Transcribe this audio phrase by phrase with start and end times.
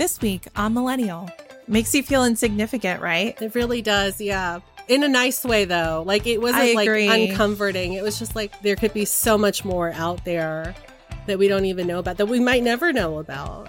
[0.00, 1.28] This week on Millennial.
[1.68, 3.36] Makes you feel insignificant, right?
[3.42, 4.60] It really does, yeah.
[4.88, 6.04] In a nice way, though.
[6.06, 7.92] Like, it wasn't like uncomforting.
[7.92, 10.74] It was just like there could be so much more out there
[11.26, 13.68] that we don't even know about, that we might never know about.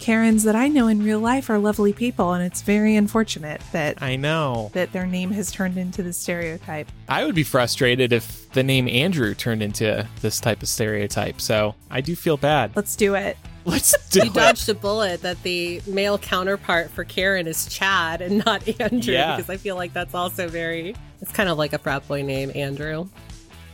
[0.00, 4.02] Karens that I know in real life are lovely people, and it's very unfortunate that
[4.02, 6.90] I know that their name has turned into the stereotype.
[7.08, 11.40] I would be frustrated if the name Andrew turned into this type of stereotype.
[11.40, 12.72] So I do feel bad.
[12.74, 13.36] Let's do it.
[13.66, 14.34] Let's do you it.
[14.34, 19.36] dodged a bullet that the male counterpart for Karen is Chad and not Andrew yeah.
[19.36, 20.94] because I feel like that's also very.
[21.20, 23.08] It's kind of like a frat boy name, Andrew.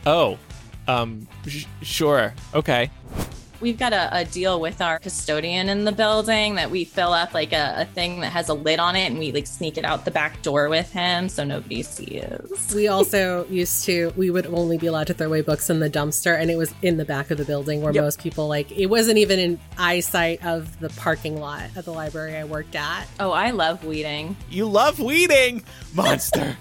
[0.05, 0.37] Oh,
[0.87, 2.89] um, sh- sure, okay
[3.59, 7.33] we've got a, a, deal with our custodian in the building that we fill up
[7.33, 9.85] like a, a, thing that has a lid on it and we like sneak it
[9.85, 12.73] out the back door with him so nobody sees.
[12.73, 15.89] We also used to, we would only be allowed to throw away books in the
[15.89, 18.03] dumpster and it was in the back of the building where yep.
[18.03, 22.35] most people like, it wasn't even in eyesight of the parking lot at the library
[22.35, 23.07] I worked at.
[23.19, 24.35] Oh, I love weeding.
[24.49, 26.57] You love weeding, monster.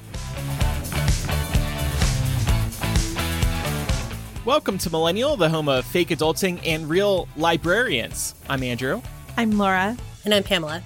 [4.44, 8.34] Welcome to Millennial, the home of fake adulting and real librarians.
[8.48, 9.00] I'm Andrew.
[9.36, 9.96] I'm Laura.
[10.24, 10.82] And I'm Pamela.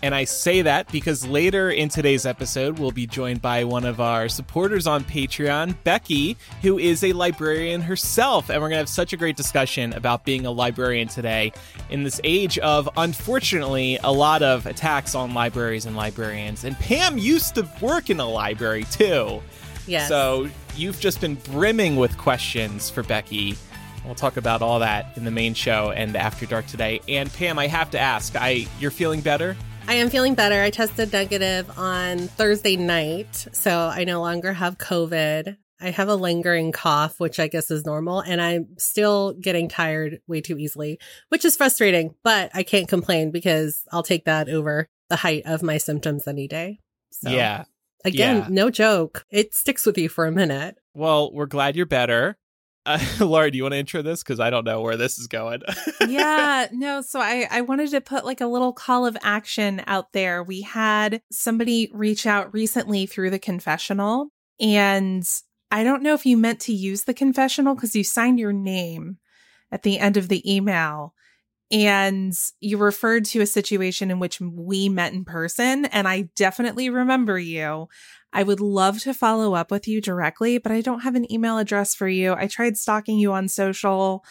[0.00, 4.00] And I say that because later in today's episode, we'll be joined by one of
[4.00, 8.48] our supporters on Patreon, Becky, who is a librarian herself.
[8.48, 11.52] And we're going to have such a great discussion about being a librarian today
[11.90, 16.62] in this age of, unfortunately, a lot of attacks on libraries and librarians.
[16.62, 19.42] And Pam used to work in a library too.
[19.88, 20.08] Yes.
[20.08, 20.48] So
[20.80, 23.54] you've just been brimming with questions for Becky.
[24.04, 27.00] We'll talk about all that in the main show and After Dark today.
[27.06, 29.56] And Pam, I have to ask, I you're feeling better?
[29.86, 30.62] I am feeling better.
[30.62, 35.56] I tested negative on Thursday night, so I no longer have COVID.
[35.82, 40.20] I have a lingering cough, which I guess is normal, and I'm still getting tired
[40.26, 44.86] way too easily, which is frustrating, but I can't complain because I'll take that over
[45.08, 46.80] the height of my symptoms any day.
[47.10, 47.30] So.
[47.30, 47.64] Yeah.
[48.04, 48.46] Again, yeah.
[48.48, 49.26] no joke.
[49.30, 50.76] It sticks with you for a minute.
[50.94, 52.36] Well, we're glad you're better.
[52.86, 54.22] Uh, Laura, do you want to intro this?
[54.22, 55.60] Because I don't know where this is going.
[56.06, 57.02] yeah, no.
[57.02, 60.42] So I, I wanted to put like a little call of action out there.
[60.42, 64.28] We had somebody reach out recently through the confessional.
[64.58, 65.26] And
[65.70, 69.18] I don't know if you meant to use the confessional because you signed your name
[69.70, 71.14] at the end of the email
[71.70, 76.90] and you referred to a situation in which we met in person and I definitely
[76.90, 77.88] remember you.
[78.32, 81.58] I would love to follow up with you directly, but I don't have an email
[81.58, 82.34] address for you.
[82.34, 84.24] I tried stalking you on social.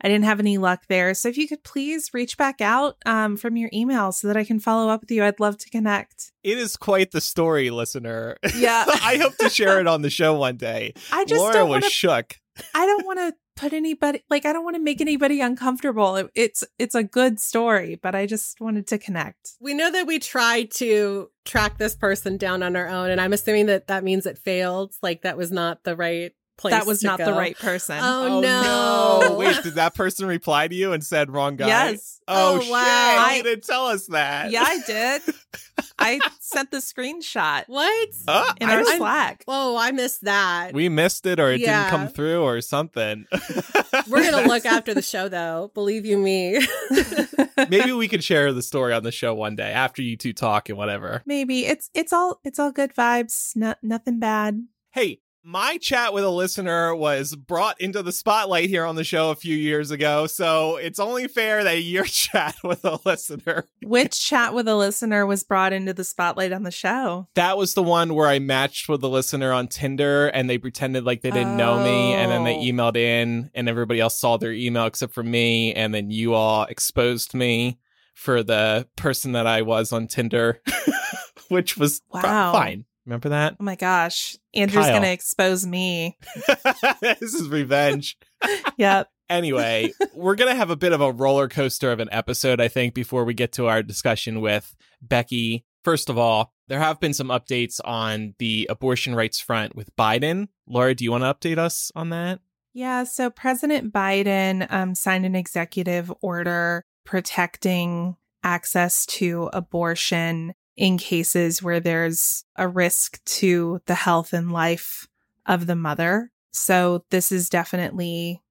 [0.00, 1.14] I didn't have any luck there.
[1.14, 4.44] So if you could please reach back out um, from your email so that I
[4.44, 6.32] can follow up with you, I'd love to connect.
[6.42, 8.36] It is quite the story, listener.
[8.54, 8.84] Yeah.
[8.88, 10.92] I hope to share it on the show one day.
[11.10, 12.38] I just Laura was wanna, shook.
[12.74, 16.16] I don't want to put anybody like I don't want to make anybody uncomfortable.
[16.16, 19.52] It, it's it's a good story, but I just wanted to connect.
[19.60, 23.32] We know that we tried to track this person down on our own and I'm
[23.32, 24.94] assuming that that means it failed.
[25.02, 26.72] Like that was not the right place.
[26.72, 27.26] That was not go.
[27.26, 27.98] the right person.
[28.00, 29.20] Oh, oh no.
[29.22, 29.36] no.
[29.38, 31.68] Wait, did that person reply to you and said wrong guy?
[31.68, 32.20] Yes.
[32.28, 33.28] Oh, oh wow.
[33.28, 33.36] shit.
[33.38, 34.50] You didn't tell us that.
[34.50, 35.22] Yeah, I did.
[35.98, 37.64] I sent the screenshot.
[37.66, 38.08] What?
[38.28, 39.44] Uh, in our I, Slack.
[39.48, 40.72] Oh, I missed that.
[40.72, 41.84] We missed it or it yeah.
[41.84, 43.26] didn't come through or something.
[44.08, 45.70] We're going to look after the show though.
[45.74, 46.66] Believe you me.
[47.68, 50.68] Maybe we could share the story on the show one day after you two talk
[50.68, 51.22] and whatever.
[51.26, 51.66] Maybe.
[51.66, 53.56] It's it's all it's all good vibes.
[53.56, 54.62] No, nothing bad.
[54.90, 59.30] Hey, my chat with a listener was brought into the spotlight here on the show
[59.30, 63.68] a few years ago, so it's only fair that your chat with a listener.
[63.84, 67.28] Which chat with a listener was brought into the spotlight on the show?
[67.34, 71.04] That was the one where I matched with the listener on Tinder and they pretended
[71.04, 71.76] like they didn't oh.
[71.76, 72.62] know me and then they oh.
[72.62, 76.64] emailed in and everybody else saw their email except for me and then you all
[76.64, 77.78] exposed me
[78.14, 80.60] for the person that I was on Tinder,
[81.48, 82.50] which was wow.
[82.50, 82.84] fine.
[83.06, 83.56] Remember that?
[83.60, 84.36] Oh my gosh.
[84.52, 86.18] Andrew's going to expose me.
[87.00, 88.18] this is revenge.
[88.76, 89.08] yep.
[89.30, 92.68] Anyway, we're going to have a bit of a roller coaster of an episode, I
[92.68, 95.64] think, before we get to our discussion with Becky.
[95.84, 100.48] First of all, there have been some updates on the abortion rights front with Biden.
[100.66, 102.40] Laura, do you want to update us on that?
[102.74, 103.04] Yeah.
[103.04, 111.80] So President Biden um, signed an executive order protecting access to abortion in cases where
[111.80, 115.08] there's a risk to the health and life
[115.46, 116.30] of the mother.
[116.52, 118.42] So this is definitely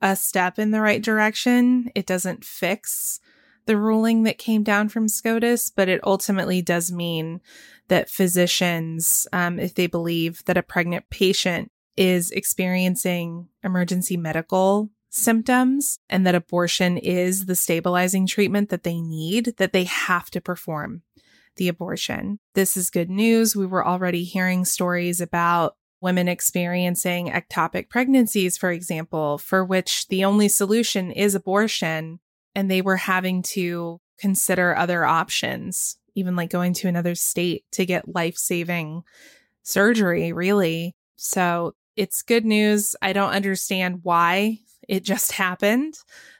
[0.00, 1.90] a step in the right direction.
[1.94, 3.20] It doesn't fix
[3.66, 7.40] the ruling that came down from SCOTUS, but it ultimately does mean
[7.88, 15.98] that physicians, um, if they believe that a pregnant patient is experiencing emergency medical symptoms
[16.08, 21.02] and that abortion is the stabilizing treatment that they need, that they have to perform
[21.58, 22.38] the abortion.
[22.54, 23.54] This is good news.
[23.54, 30.24] We were already hearing stories about women experiencing ectopic pregnancies, for example, for which the
[30.24, 32.20] only solution is abortion.
[32.54, 37.86] And they were having to consider other options, even like going to another state to
[37.86, 39.02] get life saving
[39.62, 40.96] surgery, really.
[41.16, 42.96] So it's good news.
[43.02, 45.94] I don't understand why it just happened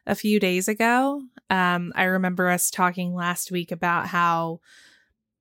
[0.06, 1.23] a few days ago.
[1.50, 4.61] Um, I remember us talking last week about how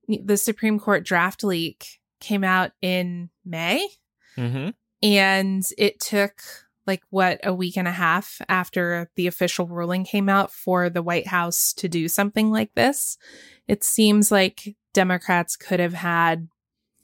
[0.08, 3.88] the Supreme Court draft leak came out in May.
[4.38, 4.70] Mm-hmm.
[5.04, 6.42] And it took
[6.86, 11.02] like what a week and a half after the official ruling came out for the
[11.04, 13.18] White House to do something like this.
[13.68, 16.48] It seems like Democrats could have had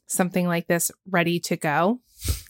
[0.07, 1.99] something like this ready to go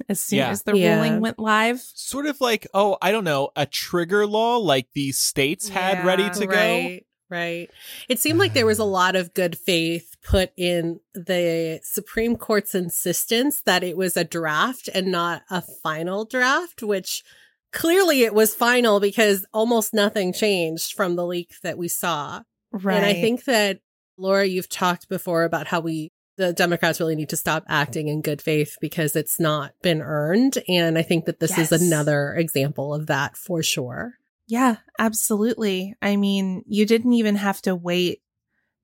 [0.08, 0.50] as soon Yeah.
[0.50, 0.96] as the Yeah.
[0.96, 1.82] ruling went live.
[1.82, 6.06] Sort of like, oh, I don't know, a trigger law like these states had Yeah.
[6.06, 6.54] ready to go.
[6.56, 7.70] right, right.
[8.08, 12.74] It seemed like there was a lot of good faith put in the Supreme Court's
[12.74, 17.24] insistence that it was a draft and not a final draft, which
[17.72, 22.42] clearly it was final because almost nothing changed from the leak that we saw.
[22.72, 22.96] Right.
[22.96, 23.80] And I think that
[24.18, 28.22] Laura, you've talked before about how we the Democrats really need to stop acting in
[28.22, 30.58] good faith because it's not been earned.
[30.68, 31.72] And I think that this Yes.
[31.72, 34.14] is another example of that for sure.
[34.48, 35.94] Yeah, absolutely.
[36.02, 38.22] I mean, you didn't even have to wait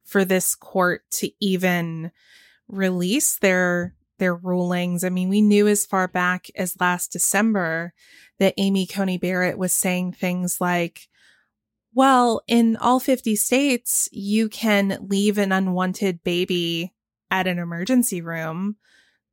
[0.10, 2.12] for this court to even
[2.68, 5.04] release their their rulings.
[5.04, 7.94] I mean, we knew as far back as last December
[8.38, 11.08] that Amy Coney Barrett was saying things like,
[11.94, 16.94] well, in all 50 states, you can leave an unwanted baby
[17.32, 18.76] at an emergency room.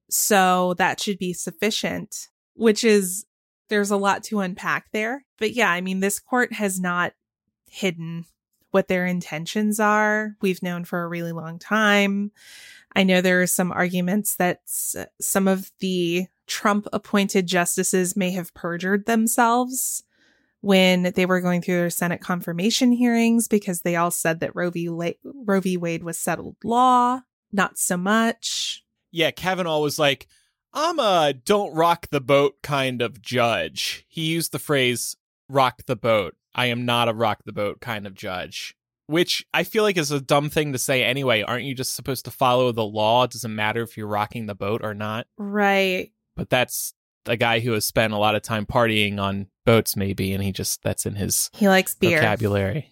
[0.09, 3.27] So that should be sufficient, which is
[3.69, 5.25] there's a lot to unpack there.
[5.39, 7.13] But yeah, I mean, this court has not
[7.69, 8.25] hidden
[8.77, 10.37] what their intentions are.
[10.43, 12.31] We've known for a really long time.
[12.95, 18.53] I know there are some arguments that some of the Trump appointed justices may have
[18.53, 20.05] perjured themselves
[20.61, 24.69] when they were going through their Senate confirmation hearings because they all said that Roe
[24.69, 24.91] v.
[24.91, 25.79] La- Roe v.
[25.79, 27.23] Wade was settled law.
[27.53, 28.85] Not so much.
[29.11, 30.27] Yeah, Kavanaugh was like,
[30.75, 34.05] I'm a don't rock the boat kind of judge.
[34.07, 35.17] He used the phrase
[35.49, 36.37] rock the boat.
[36.57, 38.75] I am not a rock the boat kind of judge,
[39.07, 41.43] which I feel like is a dumb thing to say anyway.
[41.43, 43.25] Aren't you just supposed to follow the law?
[43.25, 45.27] It doesn't matter if you're rocking the boat or not.
[45.37, 46.13] Right.
[46.35, 46.95] But that's
[47.27, 50.51] a guy who has spent a lot of time partying on boats, maybe, and he
[50.51, 52.19] just, that's in his He likes beer.
[52.19, 52.91] vocabulary.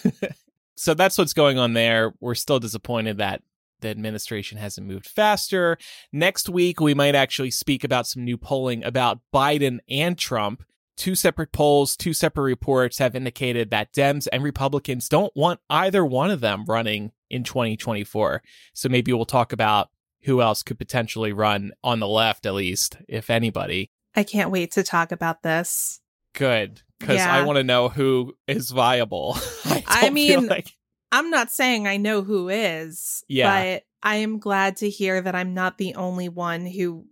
[0.76, 2.14] so that's what's going on there.
[2.20, 3.42] We're still disappointed that
[3.80, 5.78] the administration hasn't moved faster.
[6.12, 10.62] Next week, we might actually speak about some new polling about Biden and Trump.
[11.00, 16.04] Two separate polls, two separate reports have indicated that Dems and Republicans don't want either
[16.04, 18.42] one of them running in 2024.
[18.74, 19.88] So maybe we'll talk about
[20.24, 23.90] who else could potentially run on the left, at least, if anybody.
[24.14, 26.02] I can't wait to talk about this.
[26.34, 27.34] Good, because Yeah.
[27.34, 29.38] I want to know who is viable.
[29.64, 30.68] I, I mean, like-
[31.10, 33.72] I'm not saying I know who is, Yeah.
[33.74, 37.06] but I am glad to hear that I'm not the only one who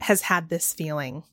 [0.00, 1.24] has had this feeling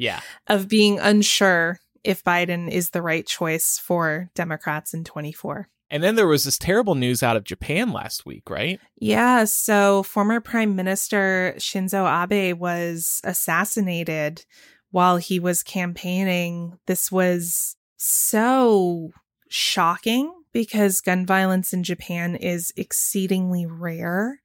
[0.00, 0.20] yeah.
[0.48, 5.68] of being unsure if Biden is the right choice for Democrats in 24.
[5.90, 8.80] And then there was this terrible news out of Japan last week, right?
[9.00, 14.46] Yeah, so former Prime Minister Shinzo Abe was assassinated
[14.92, 16.78] while he was campaigning.
[16.86, 19.10] This was so
[19.48, 24.40] shocking because gun violence in Japan is exceedingly rare.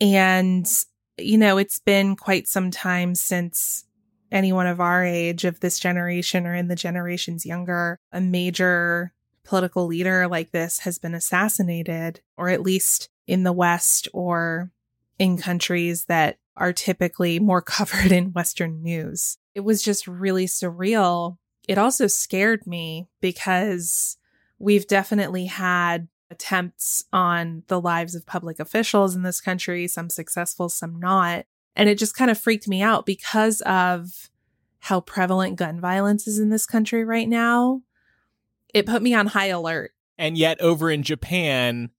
[0.00, 0.68] And,
[1.16, 3.84] you know, it's been quite some time since
[4.30, 9.12] anyone of our age, of this generation or in the generations younger, a major
[9.44, 14.70] political leader like this has been assassinated, or at least in the West or
[15.18, 19.38] in countries that are typically more covered in Western news.
[19.54, 21.38] It was just really surreal.
[21.66, 24.16] It also scared me because
[24.58, 30.68] we've definitely had attempts on the lives of public officials in this country, some successful,
[30.68, 31.46] some not.
[31.76, 34.30] And it just kind of freaked me out because of
[34.80, 37.82] how prevalent gun violence is in this country right now.
[38.74, 39.92] It put me on high alert.
[40.18, 41.90] And yet over in Japan,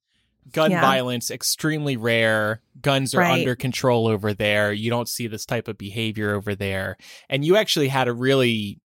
[0.52, 0.82] gun Yeah.
[0.82, 2.62] violence extremely rare.
[2.82, 3.40] Guns are Right.
[3.40, 4.74] under control over there.
[4.74, 6.98] You don't see this type of behavior over there.
[7.30, 8.80] And you actually had a really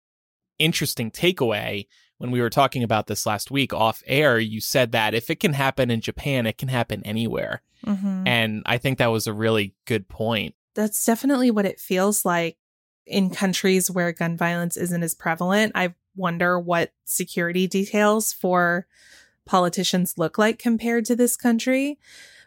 [0.58, 1.86] interesting takeaway
[2.18, 4.38] when we were talking about this last week off air.
[4.38, 7.62] You said that if it can happen in Japan, it can happen anywhere.
[7.84, 8.26] Mhm.
[8.26, 10.54] And I think that was a really good point.
[10.74, 12.56] That's definitely what it feels like
[13.06, 15.72] in countries where gun violence isn't as prevalent.
[15.74, 18.86] I've wonder what security details for
[19.44, 21.98] politicians look like compared to this country.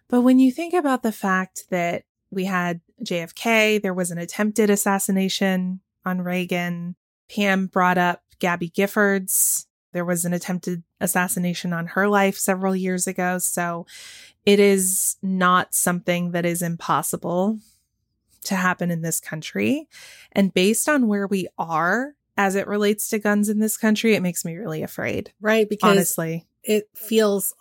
[0.09, 4.69] But when you think about the fact that we had JFK, there was an attempted
[4.69, 6.95] assassination on Reagan.
[7.33, 9.65] Pam brought up Gabby Giffords.
[9.93, 13.37] There was an attempted assassination on her life several years ago.
[13.37, 13.85] So
[14.45, 17.59] it is not something that is impossible
[18.45, 19.87] to happen in this country.
[20.31, 24.21] And based on where we are as it relates to guns in this country, it
[24.21, 25.31] makes me really afraid.
[25.41, 25.67] Right.
[25.67, 27.53] Because honestly, it feels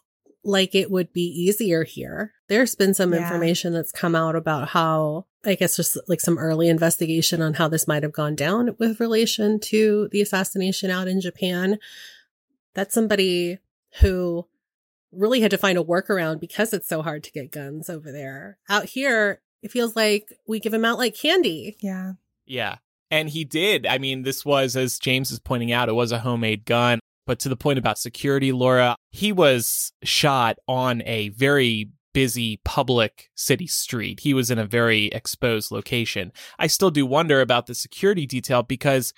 [0.45, 2.33] like it would be easier here.
[2.49, 3.23] There's been some Yeah.
[3.23, 7.69] information that's come out about how, I guess, just like some early investigation on how
[7.69, 11.79] this might have gone down with relation to the assassination out in Japan.
[12.75, 13.59] That's somebody
[14.01, 14.47] who
[15.11, 18.59] really had to find a workaround because it's so hard to get guns over there.
[18.69, 21.77] Out here, it feels like we give him out like candy.
[21.81, 22.13] yeah.
[22.47, 22.77] Yeah.
[23.11, 23.87] And he did.
[23.87, 26.99] I mean, this was, as James is pointing out, it was a homemade gun.
[27.27, 33.31] But to the point about security, Laura, he was shot on a very busy public
[33.35, 34.21] city street.
[34.21, 36.33] He was in a very exposed location.
[36.59, 39.13] I still do wonder about the security detail because,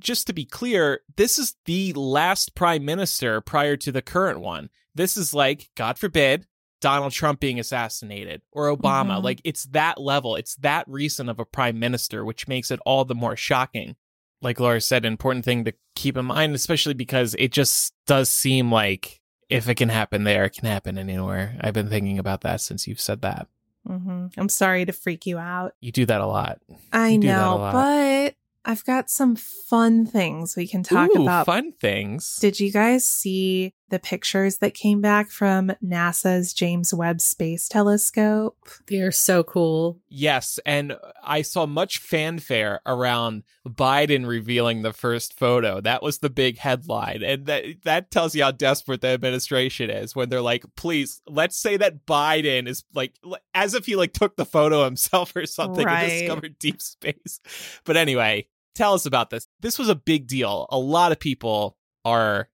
[0.00, 4.70] just to be clear, this is the last prime minister prior to the current one.
[4.94, 6.46] This is like, God forbid,
[6.82, 9.18] Donald Trump being assassinated or Obama.
[9.18, 9.22] Mhm.
[9.24, 10.36] Like it's that level.
[10.36, 13.96] It's that recent of a prime minister, which makes it all the more shocking.
[14.42, 18.28] Like Laura said, an important thing to keep in mind, especially because it just does
[18.28, 21.56] seem like if it can happen there, it can happen anywhere.
[21.60, 23.46] I've been thinking about that since you've said that.
[23.86, 25.74] hmm I'm sorry to freak you out.
[25.80, 26.60] You do that a lot.
[26.92, 27.72] I You do that a know, lot.
[27.72, 28.34] but
[28.64, 31.46] I've got some fun things we can talk Ooh, about.
[31.46, 32.36] fun things.
[32.40, 38.56] Did you guys see the pictures that came back from NASA's James Webb Space Telescope?
[38.88, 40.00] They're so cool.
[40.08, 45.80] Yes, and I saw much fanfare around Biden revealing the first photo.
[45.80, 50.16] That was the big headline, and that that tells you how desperate the administration is
[50.16, 53.14] when they're like, "Please, let's say that Biden is like
[53.54, 56.02] as if he like took the photo himself or something Right.
[56.04, 57.40] and discovered deep space."
[57.84, 59.46] But anyway, tell us about this.
[59.60, 60.66] This was a big deal.
[60.70, 62.48] A lot of people are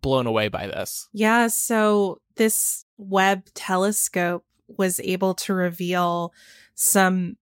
[0.00, 1.08] blown away by this.
[1.12, 6.32] Yeah, so this Webb telescope was able to reveal
[6.74, 7.36] some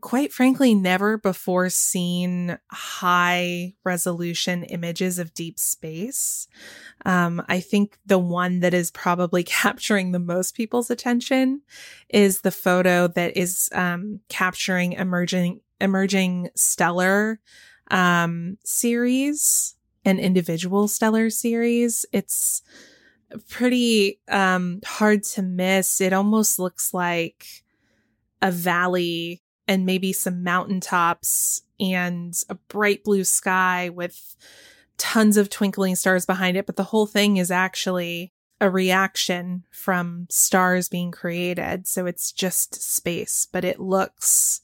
[0.00, 6.48] quite frankly never before seen high resolution images of deep space.
[7.04, 11.62] Um, I think the one that is probably capturing the most people's attention
[12.08, 17.40] is the photo that is um, capturing emerging emerging stellar
[17.90, 22.04] um, series and individual stellar series.
[22.12, 22.62] It's
[23.48, 26.00] pretty um, hard to miss.
[26.00, 27.46] It almost looks like
[28.40, 34.36] a valley and maybe some mountaintops and a bright blue sky with
[34.98, 36.66] tons of twinkling stars behind it.
[36.66, 41.86] But the whole thing is actually a reaction from stars being created.
[41.88, 44.60] So it's just space, but it looks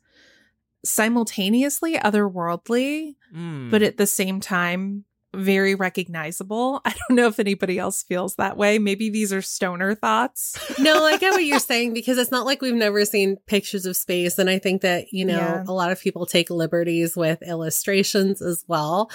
[0.85, 3.71] simultaneously otherworldly, Mm.
[3.71, 5.05] but at the same time,
[5.35, 6.81] very recognizable.
[6.85, 8.79] I don't know if anybody else feels that way.
[8.79, 10.59] Maybe these are stoner thoughts.
[10.79, 13.97] no, I get what you're saying because it's not like we've never seen pictures of
[13.97, 14.39] space.
[14.39, 15.65] And I think that, you know, Yeah.
[15.67, 19.11] a lot of people take liberties with illustrations as well.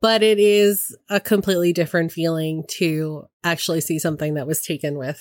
[0.00, 5.20] But it is a completely different feeling to actually see something that was taken with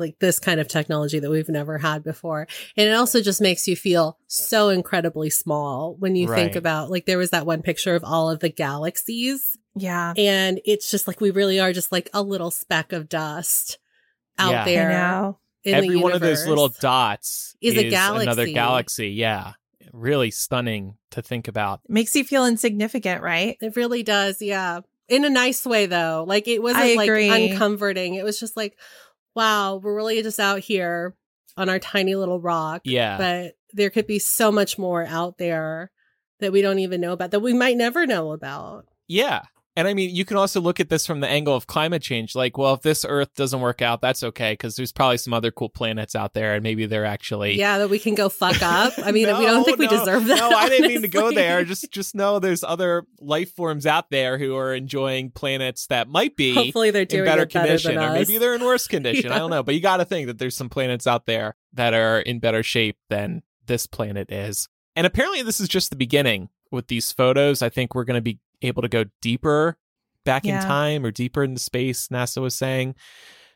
[0.00, 2.46] like this kind of technology that we've never had before.
[2.76, 7.06] And it also just makes you feel so incredibly small when you think about like
[7.06, 10.12] there was that one picture of all of the galaxies Yeah.
[10.16, 13.78] and it's just like we really are just like a little speck of dust
[14.38, 14.64] out Yeah.
[14.64, 14.90] There.
[14.90, 15.38] I know.
[15.64, 17.90] in Every the one of those little dots is a another
[18.46, 18.52] galaxy.
[18.54, 19.08] galaxy.
[19.10, 19.52] Yeah,
[19.92, 21.80] really stunning to think about.
[21.88, 23.56] Makes you feel insignificant, right?
[23.60, 24.80] It really does, yeah.
[25.08, 26.24] In a nice way though.
[26.28, 27.50] Like it wasn't like agree.
[27.50, 28.14] uncomforting.
[28.14, 28.76] It was just like,
[29.38, 31.14] wow, we're really just out here
[31.56, 32.82] on our tiny little rock.
[32.84, 35.92] Yeah, But there could be so much more out there
[36.40, 38.86] that we don't even know about that we might never know about.
[39.06, 39.42] yeah.
[39.78, 42.34] And I mean, you can also look at this from the angle of climate change.
[42.34, 45.52] Like, well, if this Earth doesn't work out, that's okay because there's probably some other
[45.52, 48.94] cool planets out there, and maybe they're actually Yeah, that we can go fuck up.
[48.98, 50.38] I mean, we don't think we deserve that.
[50.38, 51.62] No, I didn't mean to go there.
[51.62, 56.34] Just just know there's other life forms out there who are enjoying planets that might
[56.34, 59.30] be Hopefully they're in better better condition, or maybe they're in worse condition.
[59.30, 61.94] I don't know, but you got to think that there's some planets out there that
[61.94, 64.68] are in better shape than this planet is.
[64.96, 67.62] And apparently, this is just the beginning with these photos.
[67.62, 69.76] I think we're going to be able to go deeper
[70.24, 72.08] back in time or deeper into space.
[72.08, 72.94] NASA was saying.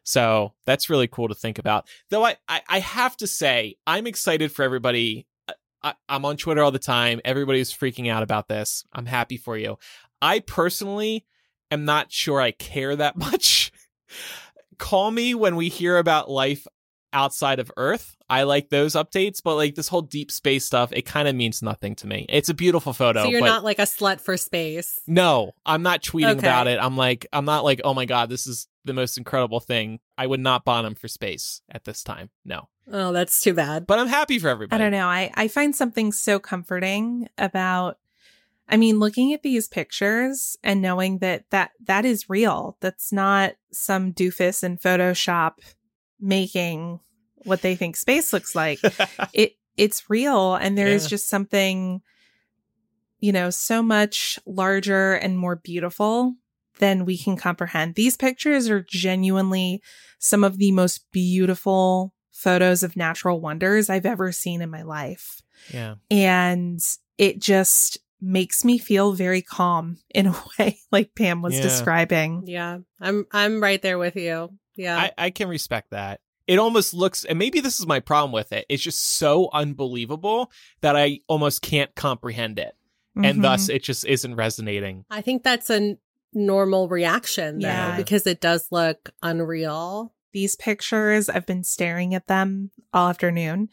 [0.05, 1.87] So that's really cool to think about.
[2.11, 5.27] Though I, I, I have to say, I'm excited for everybody.
[5.83, 7.21] I, I'm on Twitter all the time.
[7.25, 8.85] Everybody's freaking out about this.
[8.93, 9.79] I'm happy for you.
[10.21, 11.27] I personally
[11.71, 13.73] am not sure I care that much.
[14.79, 16.67] Call me when we hear about life
[17.13, 18.17] outside of Earth.
[18.31, 21.63] I like those updates, but like this whole deep space stuff, it kind of means
[21.63, 22.27] nothing to me.
[22.29, 23.25] It's a beautiful photo.
[23.25, 24.99] So you're but not like a slut for space.
[25.07, 26.39] no, I'm not tweeting Okay.
[26.39, 26.79] about it.
[26.81, 30.01] I'm like, I'm not like, oh my god, this is the most incredible thing.
[30.17, 32.31] I would not bond him for space at this time.
[32.45, 33.87] No, Oh, that's too bad.
[33.87, 34.81] but I'm happy for everybody.
[34.81, 35.07] I don't know.
[35.07, 37.99] I, I find something so comforting about
[38.69, 42.79] I mean, looking at these pictures and knowing that that that is real.
[42.81, 45.55] That's not some doofus in Photoshop
[46.23, 47.01] making
[47.45, 48.79] what they think space looks like.
[49.35, 51.09] it it's real and there's Yeah.
[51.11, 52.01] just something
[53.21, 56.35] you know so much larger and more beautiful
[56.79, 59.83] than we can comprehend these pictures are genuinely
[60.19, 65.41] some of the most beautiful photos of natural wonders i've ever seen in my life
[65.73, 65.95] yeah.
[66.11, 66.81] and
[67.19, 71.63] it just makes me feel very calm in a way like pam was Yeah.
[71.63, 74.51] describing Yeah, I'm I'm right there with you.
[74.77, 76.21] Yeah, I, I can respect that.
[76.47, 78.67] It almost looks, and maybe this is my problem with it.
[78.69, 80.51] It's just so unbelievable
[80.81, 82.75] that I almost can't comprehend it,
[83.15, 83.43] and Mhm.
[83.43, 85.05] thus it just isn't resonating.
[85.11, 85.99] I think that's a n-
[86.33, 87.97] normal reaction though, Yeah.
[87.97, 90.15] because it does look unreal.
[90.35, 93.69] these pictures i've been staring at them all afternoon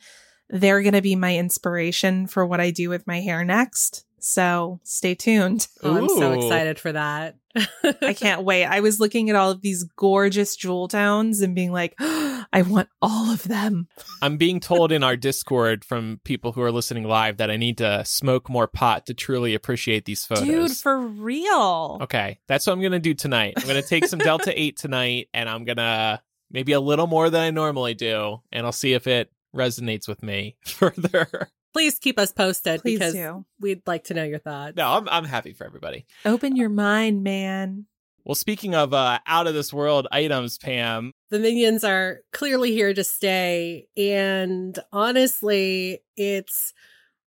[0.49, 4.79] they're going to be my inspiration for what i do with my hair next so
[4.83, 7.35] stay tuned Oh, I'm so excited for that.
[8.01, 8.65] I can't wait.
[8.65, 12.89] I was looking at all of these gorgeous jewel tones and being like, I want
[13.01, 13.87] all of them.
[14.21, 17.77] I'm being told in our Discord from people who are listening live that I need
[17.79, 20.45] to smoke more pot to truly appreciate these photos.
[20.45, 21.97] Dude, for real.
[22.01, 23.55] Okay, that's what I'm gonna do tonight.
[23.57, 26.21] I'm gonna take some Delta 8 tonight, and I'm gonna
[26.51, 30.21] maybe a little more than I normally do, and I'll see if it resonates with
[30.21, 31.49] me further.
[31.73, 33.45] Please keep us posted Please because do.
[33.59, 34.75] we'd like to know your thoughts.
[34.75, 36.05] no, I'm I'm happy for everybody.
[36.25, 37.85] Open your mind, man.
[38.25, 42.93] Well, speaking of uh, out of this world items, Pam, The minions are clearly here
[42.93, 43.87] to stay.
[43.97, 46.73] And honestly, it's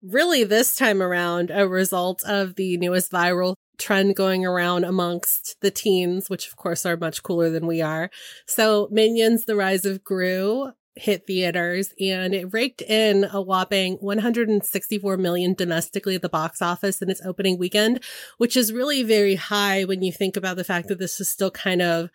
[0.03, 5.71] really this time around a result of the newest viral trend going around amongst the
[5.71, 8.11] teens, which of course are much cooler than we are.
[8.47, 15.17] So Minions, The Rise of Gru hit theaters and it raked in a whopping 164
[15.17, 18.03] million domestically at the box office in its opening weekend,
[18.39, 21.51] which is really very high when you think about the fact that this is still
[21.51, 22.11] kind of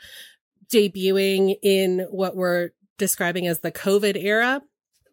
[0.71, 4.61] debuting in what we're describing as the COVID era.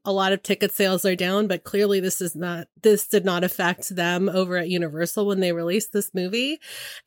[0.04, 3.42] A lot of ticket sales are down, but clearly this is not, this did not
[3.42, 6.58] affect them over at Universal when they released this movie.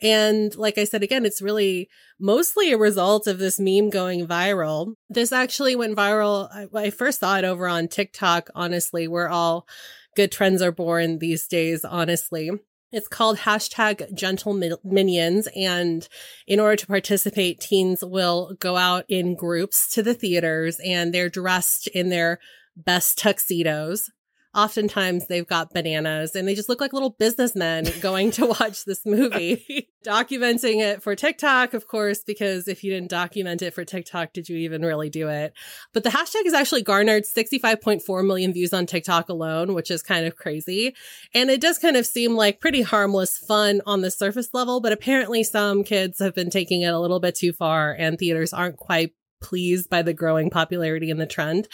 [0.01, 4.95] And like I said, again, it's really mostly a result of this meme going viral.
[5.09, 6.49] This actually went viral.
[6.51, 9.67] I, I first saw it over on TikTok, honestly, where all
[10.15, 12.49] good trends are born these days, honestly.
[12.91, 15.47] It's called hashtag gentle minions.
[15.55, 16.07] And
[16.47, 21.29] in order to participate, teens will go out in groups to the theaters and they're
[21.29, 22.39] dressed in their
[22.85, 24.09] best tuxedos.
[24.55, 29.05] Oftentimes they've got bananas and they just look like little businessmen going to watch this
[29.05, 34.33] movie, documenting it for TikTok, of course, because if you didn't document it for TikTok,
[34.33, 35.53] did you even really do it?
[35.93, 40.25] But the hashtag has actually garnered 65.4 million views on TikTok alone, which is kind
[40.25, 40.95] of crazy.
[41.35, 44.91] And it does kind of seem like pretty harmless fun on the surface level, but
[44.93, 48.77] apparently some kids have been taking it a little bit too far and theaters aren't
[48.77, 49.11] quite
[49.41, 51.67] pleased by the growing popularity and the trend.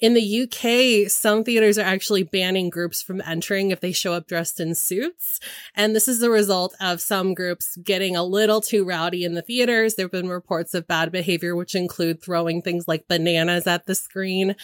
[0.00, 4.26] In the UK, some theaters are actually banning groups from entering if they show up
[4.26, 5.40] dressed in suits.
[5.74, 9.42] And this is the result of some groups getting a little too rowdy in the
[9.42, 9.94] theaters.
[9.94, 13.94] There have been reports of bad behavior, which include throwing things like bananas at the
[13.94, 14.56] screen.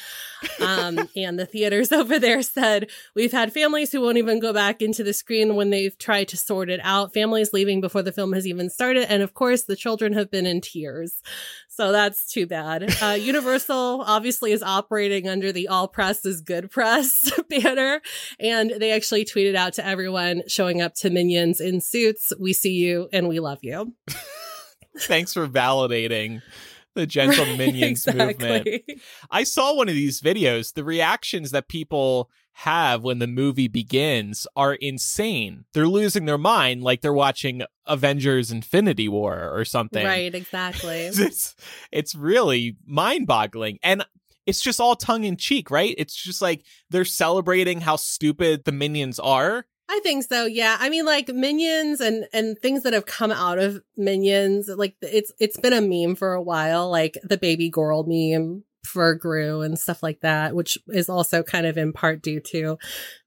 [0.59, 4.81] Um, and the theaters over there said, we've had families who won't even go back
[4.81, 7.12] into the screen when they've tried to sort it out.
[7.12, 9.11] Families leaving before the film has even started.
[9.11, 11.22] And of course, the children have been in tears.
[11.77, 12.91] So that's too bad.
[13.03, 18.01] Uh, Universal obviously is operating under the all press is good press banner.
[18.41, 22.33] And they actually tweeted out to everyone showing up to minions in suits.
[22.41, 23.95] We see you and we love you.
[25.01, 26.41] thanks for validating
[26.95, 28.67] the gentle minions movement.
[29.31, 30.73] I saw one of these videos.
[30.73, 35.66] The reactions that people have when the movie begins are insane.
[35.75, 40.05] They're losing their mind like they're watching Avengers Infinity War or something.
[40.05, 41.07] Right, exactly.
[41.16, 41.55] It's
[41.92, 43.79] it's really mind-boggling.
[43.83, 44.07] And
[44.47, 45.95] it's just all tongue in cheek, right?
[45.99, 49.66] It's just like they're celebrating how stupid the minions are.
[49.90, 50.47] I think so.
[50.47, 50.79] Yeah.
[50.81, 55.31] I mean, like minions and, and things that have come out of minions, like it's,
[55.38, 59.79] it's been a meme for a while, like the baby girl meme for Gru and
[59.79, 62.79] stuff like that, which is also kind of in part due to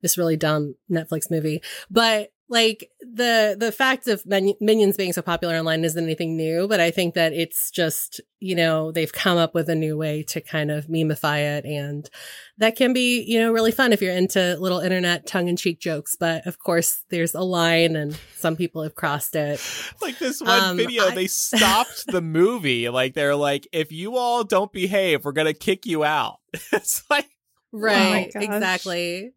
[0.01, 1.61] this really dumb Netflix movie.
[1.89, 6.67] But like the the fact of Min- minions being so popular online isn't anything new
[6.67, 10.23] but i think that it's just you know they've come up with a new way
[10.23, 12.09] to kind of memify it and
[12.57, 16.45] that can be you know really fun if you're into little internet tongue-in-cheek jokes but
[16.47, 19.61] of course there's a line and some people have crossed it
[20.01, 24.17] like this one Um, video I- they stopped the movie like they're like if you
[24.17, 26.39] all don't behave we're gonna kick you out
[26.73, 27.27] it's like
[27.71, 28.41] Right, gosh.
[28.43, 29.31] exactly.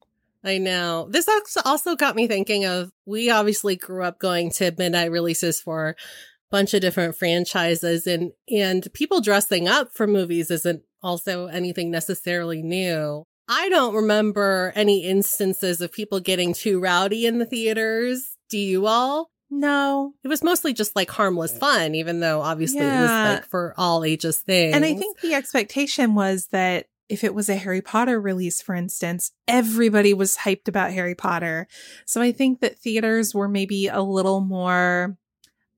[0.44, 1.08] I know.
[1.10, 1.28] This
[1.64, 5.94] also got me thinking of we obviously grew up going to midnight releases for a
[6.50, 12.62] bunch of different franchises and and people dressing up for movies isn't also anything necessarily
[12.62, 13.24] new.
[13.48, 18.36] I don't remember any instances of people getting too rowdy in the theaters.
[18.48, 19.30] Do you all?
[19.50, 20.14] No.
[20.24, 24.04] It was mostly just like harmless fun, even though obviously it was like for all
[24.04, 24.74] ages things.
[24.74, 28.74] And I think the expectation was that if it was a Harry Potter release, for
[28.74, 31.68] instance, everybody was hyped about Harry Potter.
[32.06, 35.18] So I think that theaters were maybe a little more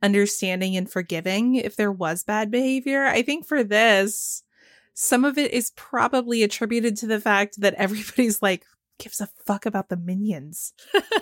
[0.00, 3.06] understanding and forgiving if there was bad behavior.
[3.06, 4.44] I think for this,
[4.94, 8.64] some of it is probably attributed to the fact that everybody's like,
[9.00, 10.72] gives a fuck about the minions.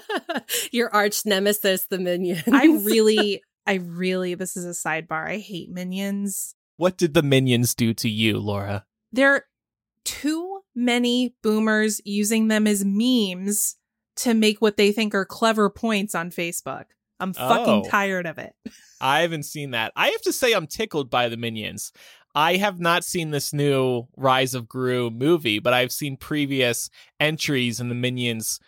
[0.73, 2.43] your arch nemesis, the minions.
[2.53, 5.27] I really, I really, this is a sidebar.
[5.27, 6.55] I hate minions.
[6.77, 9.45] what did the minions do to you laura there are
[10.05, 13.77] too many boomers using them as memes
[14.17, 16.85] to make what they think are clever points on Facebook.
[17.21, 17.89] I'm fucking Oh.
[17.89, 18.53] tired of it.
[19.01, 19.93] I haven't seen that.
[19.97, 21.93] I have to say, I'm tickled by the minions.
[22.35, 26.89] I have not seen this new Rise of Gru movie, but I've seen previous
[27.21, 28.59] entries in the Minions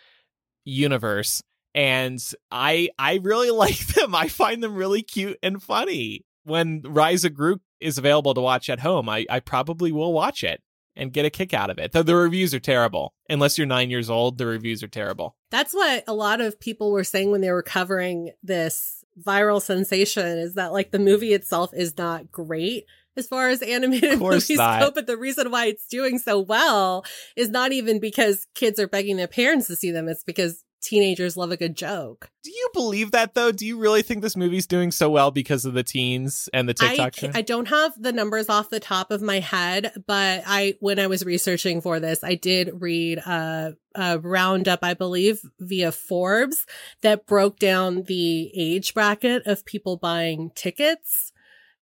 [0.63, 1.41] universe,
[1.73, 2.19] and
[2.51, 4.13] I I really like them.
[4.15, 6.25] I find them really cute and funny.
[6.43, 10.43] When Rise of Gru is available to watch at home, I, I probably will watch
[10.43, 10.61] it
[10.95, 11.91] and get a kick out of it.
[11.91, 13.13] Though the reviews are terrible.
[13.29, 15.35] Unless you're nine years old, the reviews are terrible.
[15.51, 20.37] That's what a lot of people were saying when they were covering this viral sensation
[20.37, 22.85] is that like the movie itself is not great
[23.17, 24.81] as far as animated movies not.
[24.81, 27.05] go, but the reason why it's doing so well
[27.37, 30.09] is not even because kids are begging their parents to see them.
[30.09, 32.29] It's because teenagers love a good joke.
[32.43, 33.51] Do you believe that though?
[33.51, 36.73] Do you really think this movie's doing so well because of the teens and the
[36.73, 37.13] TikTok?
[37.13, 37.35] trend?
[37.35, 41.07] I don't have the numbers off the top of my head, but I, when I
[41.07, 46.65] was researching for this, I did read a, a roundup, I believe, via Forbes
[47.01, 51.31] that broke down the age bracket of people buying tickets.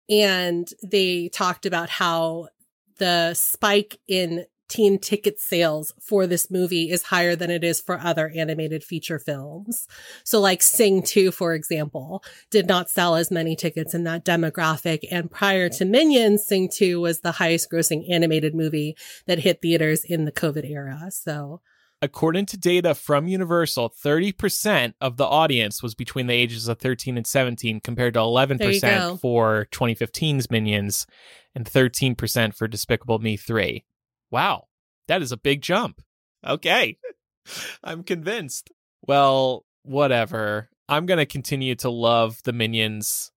[0.09, 2.49] And they talked about how
[2.97, 7.99] the spike in teen ticket sales for this movie is higher than it is for
[7.99, 9.87] other animated feature films.
[10.23, 14.99] So like Sing 2, for example, did not sell as many tickets in that demographic.
[15.11, 18.95] And prior to Minions, Sing 2 was the highest grossing animated movie
[19.27, 21.09] that hit theaters in the COVID era.
[21.11, 21.61] So
[22.03, 27.15] According to data from Universal, 30% of the audience was between the ages of 13
[27.15, 29.17] and 17, compared to 11% go.
[29.17, 31.05] for 2015's Minions
[31.53, 33.83] and 13% for Despicable Me 3.
[34.31, 34.67] Wow,
[35.07, 36.01] that is a big jump.
[36.45, 36.97] Okay,
[37.83, 38.71] I'm convinced.
[39.01, 40.69] Well, whatever.
[40.89, 43.31] I'm going to continue to love the Minions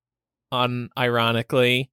[0.53, 1.91] unironically,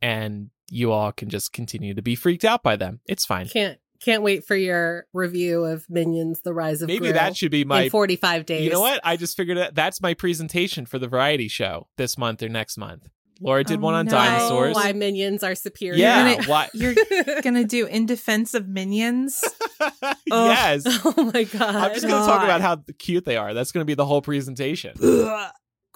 [0.00, 3.00] and you all can just continue to be freaked out by them.
[3.06, 3.48] It's fine.
[3.48, 7.50] can't, can't wait for your review of Minions, The Rise of Maybe Gru that should
[7.50, 8.64] be my 45 days.
[8.64, 9.00] You know what?
[9.04, 12.76] I just figured that that's my presentation for the variety show this month or next
[12.78, 13.08] month.
[13.40, 14.12] Laura did Oh, one on no.
[14.12, 14.74] dinosaurs.
[14.74, 15.98] Why minions are superior.
[15.98, 16.68] yeah, gonna- why?
[16.74, 16.94] You're
[17.42, 19.42] gonna do in defense of minions.
[20.26, 20.84] yes.
[21.04, 21.74] oh my god.
[21.76, 23.52] I'm just going to talk about how cute they are.
[23.54, 24.94] That's going to be the whole presentation.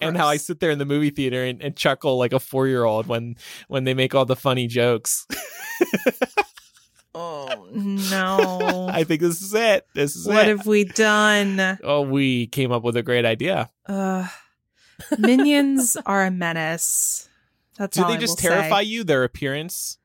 [0.03, 2.66] And how I sit there in the movie theater and, and chuckle like a four
[2.68, 3.37] year old when
[3.68, 5.26] when they make all the funny jokes.
[7.12, 8.88] Oh no!
[8.88, 9.85] I think this is it.
[9.94, 10.31] This is it.
[10.33, 10.57] what it.
[10.57, 11.79] have we done?
[11.83, 13.68] oh, we came up with a great idea.
[13.85, 14.29] Uh,
[15.18, 17.29] minions are a menace.
[17.80, 18.88] That's Do all they I just will terrify say.
[18.88, 19.04] you?
[19.04, 19.96] Their appearance?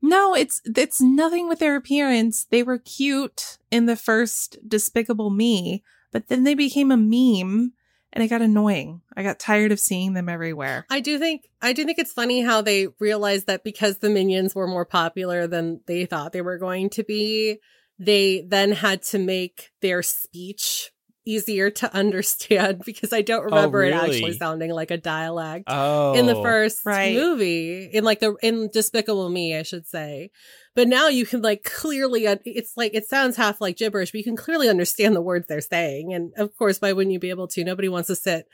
[0.00, 2.46] No, it's it's nothing with their appearance.
[2.48, 7.72] They were cute in the first Despicable Me, but then they became a meme,
[8.12, 9.02] and it got annoying.
[9.16, 10.86] I got tired of seeing them everywhere.
[10.88, 14.54] I do think I do think it's funny how they realized that because the minions
[14.54, 17.58] were more popular than they thought they were going to be,
[17.98, 20.92] they then had to make their speech
[21.28, 25.64] easier to understand because I don't oh, remember it actually Oh, sounding like a dialect.
[25.68, 26.14] Oh.
[26.14, 26.42] in the oh.
[26.42, 27.14] first right.
[27.14, 30.30] movie in like the in despicable me i should say
[30.74, 34.24] but now you can like clearly it's like it sounds half like gibberish but you
[34.24, 37.48] can clearly understand the words they're saying and of course why wouldn't you be able
[37.48, 38.46] to nobody wants to sit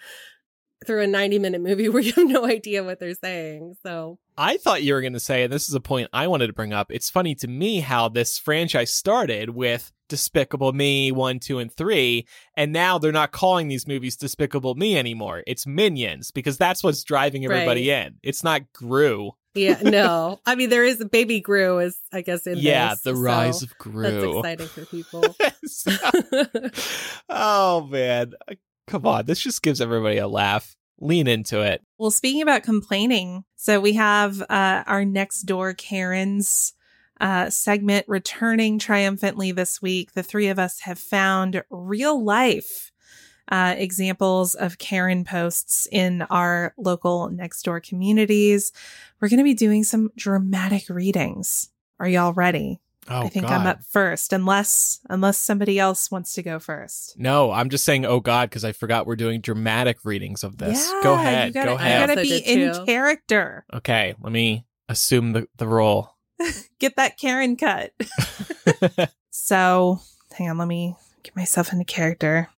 [0.84, 3.76] through a 90 minute movie where you have no idea what they're saying.
[3.82, 6.48] So I thought you were going to say, and this is a point I wanted
[6.48, 6.90] to bring up.
[6.90, 12.26] It's funny to me how this franchise started with Despicable Me 1, 2, and 3,
[12.56, 15.42] and now they're not calling these movies Despicable Me anymore.
[15.46, 18.16] It's Minions because that's what's driving everybody in.
[18.22, 19.32] It's not Gru.
[19.54, 20.40] yeah, no.
[20.44, 23.62] I mean, there is Baby Gru is, I guess, in yeah, this, the so rise
[23.62, 24.42] of Gru.
[24.42, 25.36] That's exciting for people.
[27.28, 28.34] oh man,
[28.86, 29.26] come on!
[29.26, 30.76] This just gives everybody a laugh.
[31.00, 31.82] Lean into it.
[31.98, 36.72] Well, speaking about complaining, so we have uh, our Nextdoor Karen's
[37.20, 40.12] uh, segment returning triumphantly this week.
[40.12, 42.92] The three of us have found real life
[43.50, 48.72] uh, examples of Karen posts in our local Nextdoor communities.
[49.20, 51.70] We're going to be doing some dramatic readings.
[52.00, 52.80] Are y'all ready?
[53.08, 53.60] Oh, I think God.
[53.60, 57.18] I'm up first, unless unless somebody else wants to go first.
[57.18, 60.90] No, I'm just saying, oh God, because I forgot we're doing dramatic readings of this.
[60.90, 61.48] Yeah, go ahead.
[61.48, 62.08] You gotta, go you ahead.
[62.08, 62.84] gotta be in too.
[62.86, 63.64] character.
[63.72, 66.16] Okay, let me assume the, the role.
[66.78, 67.92] Get that Karen cut.
[69.36, 70.00] So,
[70.32, 72.50] hang on, let me get myself into character.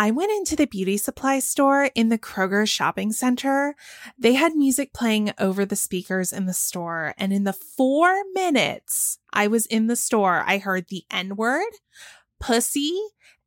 [0.00, 3.74] I went into the beauty supply store in the Kroger shopping center.
[4.18, 7.12] They had music playing over the speakers in the store.
[7.18, 11.70] And in the four minutes I was in the store, I heard the N word,
[12.40, 12.98] pussy,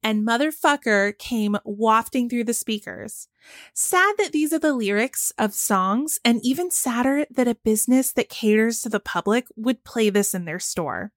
[0.04, 3.28] and motherfucker came wafting through the speakers.
[3.74, 8.30] Sad that these are the lyrics of songs, and even sadder that a business that
[8.30, 11.14] caters to the public would play this in their store.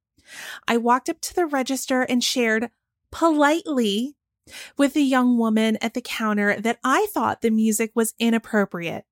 [0.67, 2.71] I walked up to the register and shared
[3.13, 4.17] politely
[4.77, 9.05] with the young woman at the counter that I thought the music was inappropriate.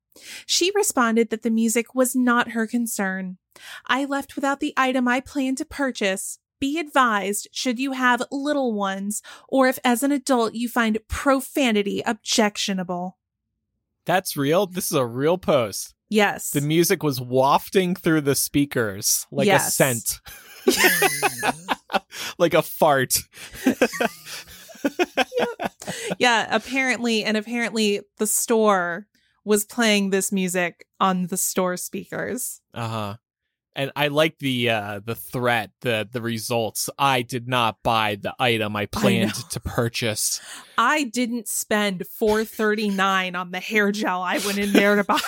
[0.47, 3.39] She responded that the music was not her concern.
[3.87, 6.39] I left without the item I planned to purchase.
[6.61, 12.03] Be advised, should you have little ones, or if as an adult you find profanity
[12.07, 13.19] objectionable.
[14.07, 14.67] That's real.
[14.67, 15.95] This is a real post.
[16.11, 16.51] Yes.
[16.51, 20.21] The music was wafting through the speakers like a scent,
[22.39, 23.19] like a fart.
[26.19, 29.07] yeah, apparently, and apparently the store
[29.45, 32.61] was playing this music on the store speakers.
[32.73, 33.17] Uh huh.
[33.77, 36.89] And I like the uh the threat, the the results.
[36.97, 39.49] I did not buy the item I planned know.
[39.51, 40.41] to purchase.
[40.79, 45.05] I didn't spend four thirty nine on the hair gel I went in there to
[45.05, 45.19] buy.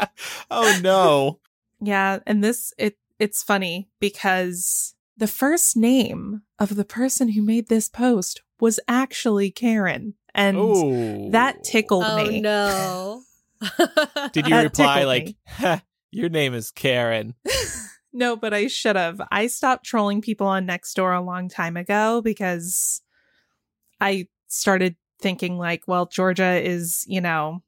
[0.50, 1.40] oh no.
[1.80, 7.68] yeah, and this it it's funny because the first name of the person who made
[7.68, 11.30] this post was actually Karen, and Oh.
[11.30, 12.08] that tickled me.
[12.08, 12.40] oh me.
[12.40, 13.22] no.
[14.32, 15.36] Did you reply like,
[16.10, 17.34] "Your name is Karen"?
[18.16, 19.20] No, but I should have.
[19.32, 23.02] I stopped trolling people on Nextdoor a long time ago because
[24.00, 27.63] I started thinking like, well, Georgia is, you know,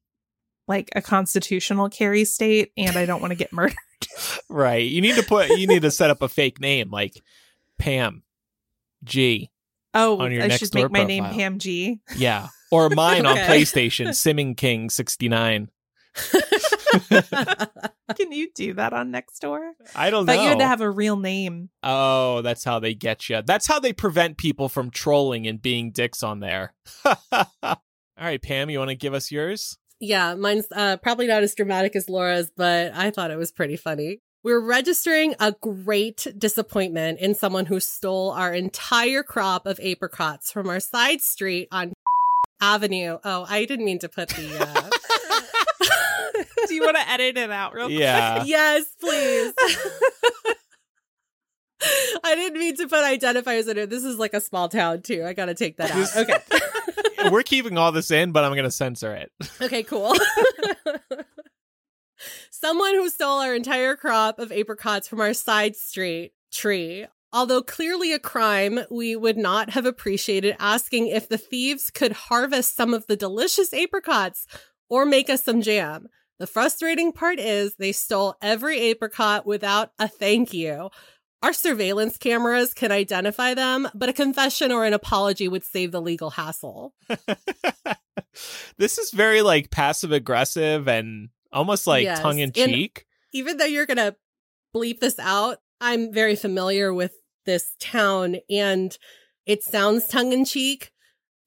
[0.68, 3.76] like a constitutional carry state and I don't want to get murdered.
[4.48, 4.87] Right.
[4.87, 5.48] You need to put.
[5.48, 7.20] You need to set up a fake name like
[7.79, 8.22] Pam
[9.05, 9.50] G.
[9.94, 11.24] Oh, On your oh, I should Nextdoor make my name.
[11.24, 12.00] Pam G.
[12.14, 12.48] Yeah.
[12.70, 15.70] Or mine on PlayStation, Simming King sixty nine.
[18.16, 19.72] Can you do that on Nextdoor?
[19.94, 20.35] I don't know.
[20.35, 21.70] But you had to have a real name.
[21.83, 23.42] Oh, that's how they get you.
[23.44, 26.74] That's how they prevent people from trolling and being dicks on there.
[27.05, 27.76] All
[28.18, 29.76] right, Pam, you want to give us yours?
[30.00, 33.76] Yeah, mine's uh, probably not as dramatic as Laura's, but I thought it was pretty
[33.76, 34.18] funny.
[34.44, 40.68] We're registering a great disappointment in someone who stole our entire crop of apricots from
[40.68, 41.92] our side street on
[42.61, 43.18] Avenue.
[43.24, 44.56] Oh, I didn't mean to put the.
[44.61, 44.90] Uh...
[46.68, 47.98] Do you want to edit it out real quick?
[47.98, 48.42] Yeah.
[48.46, 49.52] yes, please.
[52.24, 53.90] I didn't mean to put identifiers in it.
[53.90, 55.24] This is like a small town too.
[55.24, 56.16] I gotta take that out.
[56.16, 56.38] Okay.
[57.31, 59.33] We're keeping all this in, but I'm going to censor it.
[59.61, 60.14] Okay, cool.
[62.50, 67.07] Someone who stole our entire crop of apricots from our side street tree.
[67.33, 72.76] Although clearly a crime, we would not have appreciated asking if the thieves could harvest
[72.76, 74.46] some of the delicious apricots
[74.88, 76.09] or make us some jam.
[76.38, 80.90] The frustrating part is they stole every apricot without a thank you.
[81.46, 86.02] Our surveillance cameras can identify them, but a confession or an apology would save the
[86.02, 86.92] legal hassle.
[88.78, 93.06] this is very like passive aggressive and almost like Yes, tongue in cheek.
[93.32, 94.16] even though you're going to
[94.74, 97.12] bleep this out, I'm very familiar with
[97.44, 98.98] this town and
[99.46, 100.90] it sounds tongue in cheek,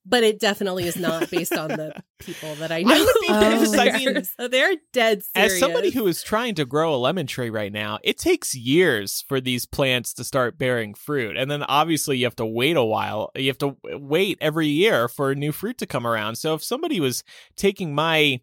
[0.09, 2.95] but it definitely is not based on the people that I know.
[2.95, 3.79] I would be Oh.
[3.79, 5.53] I mean, so they're dead serious.
[5.53, 9.23] As somebody who is trying to grow a lemon tree right now, it takes years
[9.27, 11.37] for these plants to start bearing fruit.
[11.37, 13.31] And then obviously you have to wait a while.
[13.35, 16.35] You have to wait every year for new fruit to come around.
[16.37, 17.23] So if somebody was
[17.55, 18.41] taking my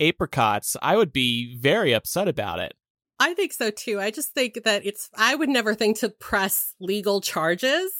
[0.00, 2.72] apricots, I would be very upset about it.
[3.20, 4.00] I think so too.
[4.00, 7.92] I just think that it's, I would never think to press legal charges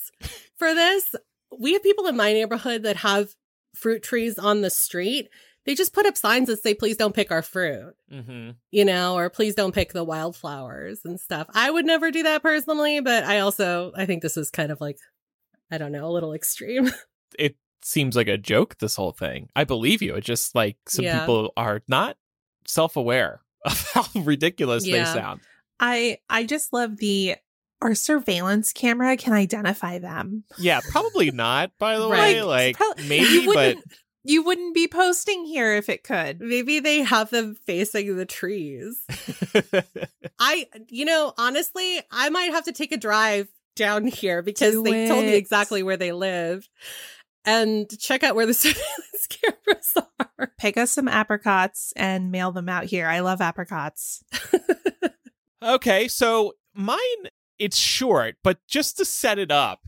[0.57, 1.15] for this.
[1.59, 3.35] We have people in my neighborhood that have
[3.75, 5.29] fruit trees on the street.
[5.65, 8.51] They just put up signs that say, please don't pick our fruit, Mm-hmm.
[8.73, 11.47] you know, or please don't pick the wildflowers and stuff.
[11.55, 14.81] I would never do that personally, but I also, I think this is kind of
[14.81, 14.99] like,
[15.71, 16.91] I don't know, a little extreme.
[17.39, 19.49] It seems like a joke, this whole thing.
[19.57, 20.15] I believe you.
[20.17, 21.21] It's just like some Yeah.
[21.21, 22.19] people are not
[22.67, 25.41] self aware of how ridiculous they sound.
[25.81, 27.37] I I just love the
[27.83, 30.45] our surveillance camera can identify them.
[30.59, 32.37] Yeah, probably not, by the Right.
[32.37, 32.43] way.
[32.43, 33.57] Like, Prob- maybe, you but.
[33.77, 33.85] wouldn't,
[34.25, 36.41] you wouldn't be posting here if it could.
[36.41, 39.03] Maybe they have them facing the trees.
[40.39, 44.83] I, you know, honestly, I might have to take a drive down here because Do
[44.85, 46.69] they told me exactly where they live
[47.45, 49.97] and check out where the surveillance cameras
[50.39, 50.53] are.
[50.59, 53.07] Pick us some apricots and mail them out here.
[53.09, 54.23] I love apricots.
[55.65, 56.99] Okay, so mine
[57.63, 59.83] it's short, but just to set it up,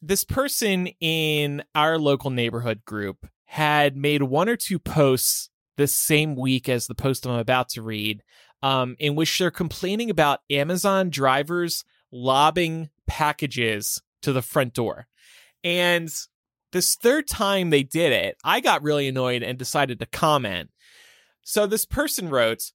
[0.00, 6.36] this person in our local neighborhood group had made one or two posts this same
[6.36, 8.22] week as the post I'm about to read,
[8.62, 15.06] um, in which they're complaining about Amazon drivers lobbing packages to the front door.
[15.62, 16.08] And
[16.72, 20.70] this third time they did it, I got really annoyed and decided to comment.
[21.42, 22.72] So this person wrote,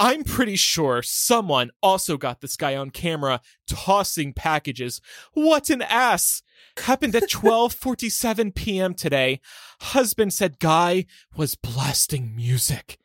[0.00, 5.02] I'm pretty sure someone also got this guy on camera tossing packages.
[5.34, 6.42] What an ass!
[6.78, 8.94] Happened at 12:47 p.m.
[8.94, 9.40] today.
[9.82, 11.04] Husband said guy
[11.36, 12.98] was blasting music.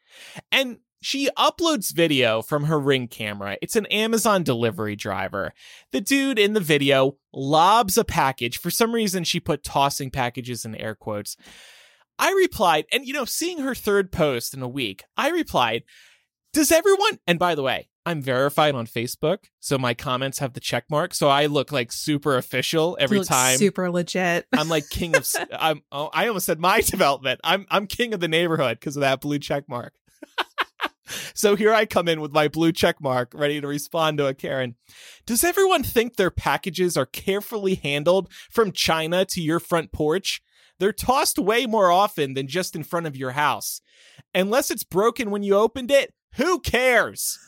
[0.53, 3.57] And she uploads video from her ring camera.
[3.61, 5.51] It's an Amazon delivery driver.
[5.91, 8.57] The dude in the video lobs a package.
[8.57, 11.35] For some reason she put tossing packages in air quotes.
[12.17, 15.83] I replied, and you know, seeing her third post in a week, I replied,
[16.55, 20.59] does everyone and by the way i'm verified on facebook so my comments have the
[20.59, 23.57] check mark so i look like super official every time.
[23.57, 24.45] super legit.
[24.53, 25.27] i'm like king of
[25.59, 27.41] i'm oh, i almost said my development.
[27.43, 29.93] I'm i'm king of the neighborhood because of that blue check mark.
[31.35, 34.33] So here i come in with my blue check mark ready to respond to a
[34.33, 34.75] karen.
[35.27, 40.41] Does everyone think their packages are carefully handled from china to your front porch?
[40.79, 43.81] They're tossed way more often than just in front of your house.
[44.33, 47.39] Unless it's broken when you opened it who cares?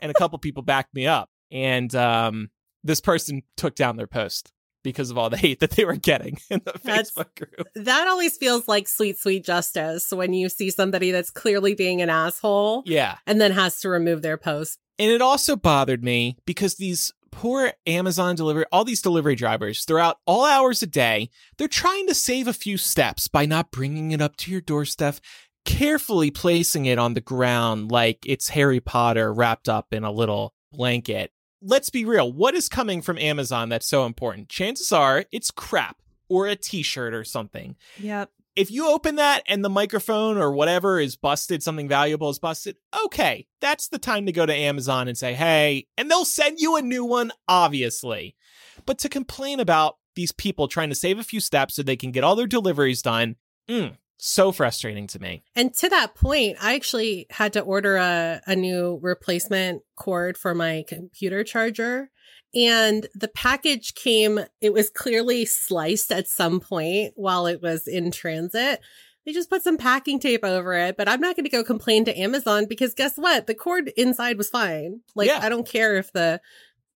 [0.00, 1.28] and a couple people backed me up.
[1.50, 2.50] And um,
[2.82, 4.52] this person took down their post
[4.82, 7.68] because of all the hate that they were getting in the That's- Facebook group.
[7.74, 12.10] That always feels like sweet, sweet justice when you see somebody that's clearly being an
[12.10, 13.18] asshole Yeah.
[13.26, 14.78] and then has to remove their post.
[14.98, 20.18] And it also bothered me because these poor Amazon delivery, all these delivery drivers throughout
[20.26, 24.20] all hours a day, they're trying to save a few steps by not bringing it
[24.20, 25.16] up to your doorstep,
[25.64, 30.54] carefully placing it on the ground like it's Harry Potter wrapped up in a little
[30.72, 31.32] blanket.
[31.60, 32.32] Let's be real.
[32.32, 34.48] What is coming from Amazon that's so important?
[34.48, 35.96] Chances are it's crap
[36.28, 37.76] or a t shirt or something.
[37.98, 38.30] Yep.
[38.54, 42.76] If you open that and the microphone or whatever is busted, something valuable is busted,
[43.04, 46.76] okay, that's the time to go to Amazon and say, hey, and they'll send you
[46.76, 48.36] a new one, obviously.
[48.84, 52.10] But to complain about these people trying to save a few steps so they can
[52.10, 53.36] get all their deliveries done,
[53.68, 55.42] mm, so frustrating to me.
[55.56, 60.54] And to that point, I actually had to order a, a new replacement cord for
[60.54, 62.08] my computer charger.
[62.54, 68.12] And the package came, it was clearly sliced at some point while it was in
[68.12, 68.80] transit.
[69.26, 72.04] They just put some packing tape over it, but I'm not going to go complain
[72.04, 73.48] to Amazon because guess what?
[73.48, 75.00] The cord inside was fine.
[75.16, 75.40] Like, Yeah.
[75.42, 76.40] I don't care if the,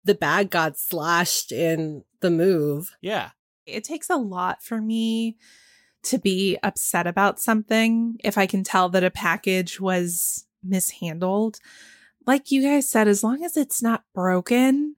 [0.04, 2.94] the bag got slashed in the move.
[3.00, 3.30] Yeah.
[3.64, 5.38] It takes a lot for me
[6.04, 11.58] to be upset about something if I can tell that a package was mishandled.
[12.26, 14.96] Like you guys said, as long as it's not broken,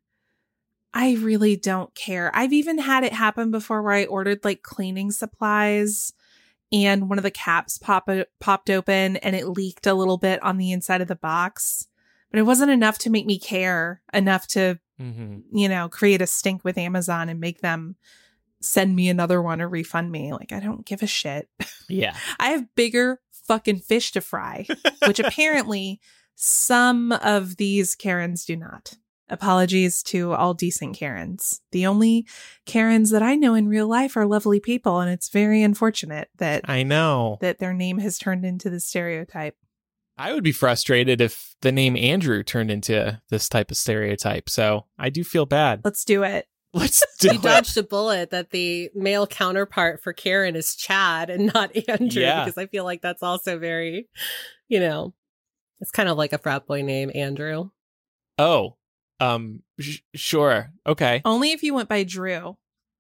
[0.95, 2.31] I really don't care.
[2.35, 6.12] I've even had it happen before where I ordered like cleaning supplies
[6.73, 8.09] and one of the caps pop
[8.40, 11.87] popped open and it leaked a little bit on the inside of the box.
[12.31, 16.27] But it wasn't enough to make me care enough to hmm you know, create a
[16.27, 17.97] stink with Amazon and make them
[18.66, 20.33] send me another one or refund me.
[20.33, 21.48] Like, I don't give a shit.
[21.88, 22.16] Yeah.
[22.38, 24.66] I have bigger fucking fish to fry,
[25.07, 26.01] which apparently
[26.34, 28.95] some of these Karens do not.
[29.28, 31.61] Apologies to all decent Karens.
[31.72, 32.28] The only
[32.64, 36.68] Karens that I know in real life are lovely people, and it's very unfortunate that
[36.68, 39.57] I know that their name has turned into the stereotype.
[40.16, 44.49] I would be frustrated if the name Andrew turned into this type of stereotype.
[44.49, 45.80] So I do feel bad.
[45.84, 46.47] Let's do it.
[46.75, 47.43] Let's do you it.
[47.43, 52.45] dodged a bullet that the male counterpart for Karen is Chad and not Andrew Yeah.
[52.45, 54.09] because I feel like that's also very,
[54.69, 55.14] you know,
[55.81, 57.71] it's kind of like a frat boy name, Andrew.
[58.39, 58.77] Oh,
[59.21, 60.71] um, sh- sure.
[60.87, 61.23] Okay.
[61.25, 62.57] Only if you went by Drew.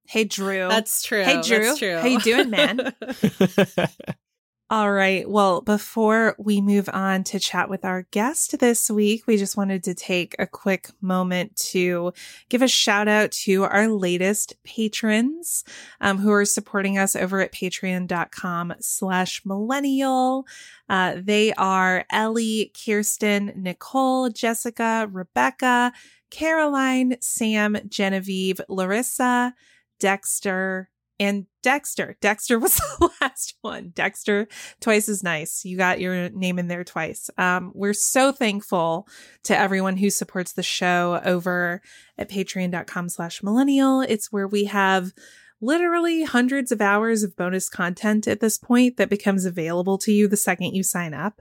[0.08, 0.68] Hey, Drew.
[0.68, 1.22] That's true.
[1.24, 1.64] Hey, Drew.
[1.64, 1.98] That's true.
[1.98, 2.94] How you doing, man?
[4.68, 5.30] All right.
[5.30, 9.84] Well, before we move on to chat with our guest this week, we just wanted
[9.84, 12.12] to take a quick moment to
[12.48, 15.62] give a shout out to our latest patrons
[16.00, 20.44] um, who are supporting us over at patreon.com slash millennial.
[20.88, 25.92] Uh, they are Ellie, Kirsten, Nicole, Jessica, Rebecca,
[26.30, 29.54] Caroline, Sam, Genevieve, Larissa,
[30.00, 32.16] Dexter, and Dexter.
[32.20, 33.90] Dexter was the last one.
[33.94, 34.48] Dexter,
[34.80, 35.64] twice as nice.
[35.64, 37.30] You got your name in there twice.
[37.38, 39.08] Um, we're so thankful
[39.44, 41.80] to everyone who supports the show over
[42.18, 44.00] at patreon.com slash millennial.
[44.00, 45.12] It's where we have
[45.60, 50.28] literally hundreds of hours of bonus content at this point that becomes available to you
[50.28, 51.40] the second you sign up.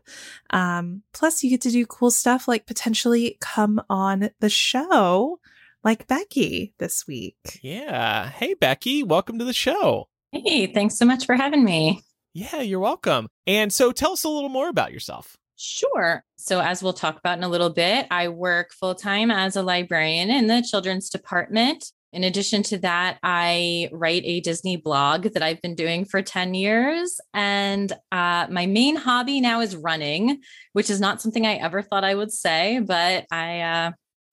[0.52, 5.40] Um, plus you get to do cool stuff like potentially come on the show
[5.86, 7.38] like Becky this week.
[7.62, 8.28] yeah.
[8.30, 9.04] Hey, Becky.
[9.04, 10.10] Welcome to the show.
[10.32, 12.02] Hey, thanks so much for having me.
[12.34, 13.30] Yeah, you're welcome.
[13.48, 15.38] And so tell us a little more about yourself.
[15.56, 16.26] Sure.
[16.36, 19.64] So, as we'll talk about in a little bit, I work full time as a
[19.64, 21.86] librarian in the children's department.
[22.12, 26.54] In addition to that, I write a Disney blog that I've been doing for 10
[26.56, 27.22] years.
[27.34, 30.42] And uh, my main hobby now is running,
[30.74, 33.92] which is not something I ever thought I would say, but I, uh,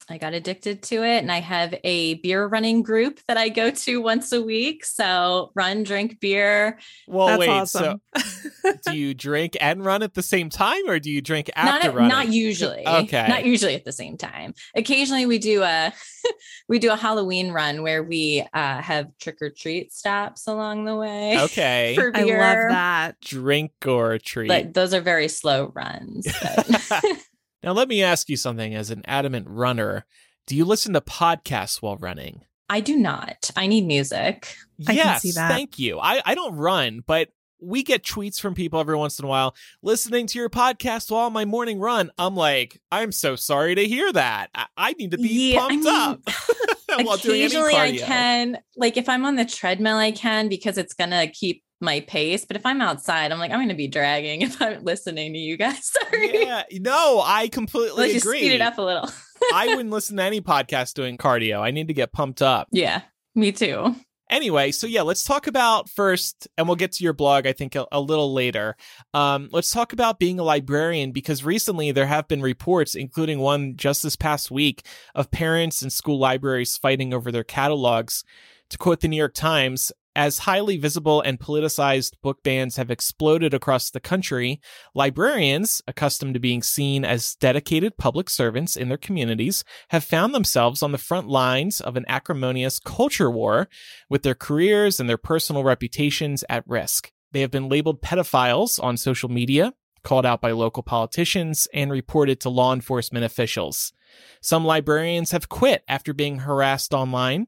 [0.09, 3.71] I got addicted to it and I have a beer running group that I go
[3.71, 4.85] to once a week.
[4.85, 6.79] So run, drink beer.
[7.07, 7.49] Well, That's wait.
[7.49, 8.01] awesome.
[8.17, 11.67] So do you drink and run at the same time or do you drink Not,
[11.77, 12.09] after at- running?
[12.11, 12.87] not usually.
[12.87, 13.27] Okay.
[13.29, 14.55] Not usually at the same time.
[14.75, 15.93] Occasionally we do a
[16.69, 20.97] we do a Halloween run where we uh, have trick or treat stops along the
[20.97, 21.39] way.
[21.41, 21.95] Okay.
[21.99, 23.21] For I love that.
[23.21, 24.49] Drink or treat.
[24.49, 26.27] But those are very slow runs.
[27.63, 30.05] now, let me ask you something as an adamant runner.
[30.47, 32.43] Do you listen to podcasts while running?
[32.69, 33.51] I do not.
[33.55, 34.57] I need music.
[34.83, 35.51] I can yes, see that.
[35.51, 35.99] thank you.
[36.01, 37.29] I, I don't run, but
[37.61, 41.27] we get tweets from people every once in a while listening to your podcast while
[41.27, 42.11] on my morning run.
[42.19, 44.51] I'm like, I'm so sorry to hear that.
[44.55, 46.21] I, I need to be Yeah, I pumped mean, up
[47.07, 50.77] while doing any Occasionally I can like if I'm on the treadmill I can because
[50.77, 53.75] it's going to keep my pace, but if I'm outside I'm like I'm going to
[53.75, 55.93] be dragging if I'm listening to you guys.
[56.11, 56.45] Sorry.
[56.45, 58.39] Yeah, no, I completely Let's just agree.
[58.39, 59.11] speed it up a little.
[59.55, 61.61] I wouldn't listen to any podcast doing cardio.
[61.61, 62.69] I need to get pumped up.
[62.71, 63.03] yeah,
[63.35, 63.95] me too.
[64.31, 67.75] Anyway, so yeah, let's talk about first, and we'll get to your blog, I think,
[67.75, 68.77] a, a little later.
[69.13, 73.77] Um, let's talk about being a librarian because recently there have been reports, including one
[73.77, 78.25] just this past week, of parents and school libraries fighting over their catalogs.
[78.71, 83.55] To quote the New York Times, as highly visible and politicized book bans have exploded
[83.55, 84.61] across the country,
[84.95, 90.83] librarians, accustomed to being seen as dedicated public servants in their communities, have found themselves
[90.83, 93.69] on the front lines of an acrimonious culture war
[94.09, 97.11] with their careers and their personal reputations at risk.
[97.33, 102.41] They have been labeled pedophiles on social media, called out by local politicians, and reported
[102.41, 103.93] to law enforcement officials.
[104.41, 107.47] Some librarians have quit after being harassed online.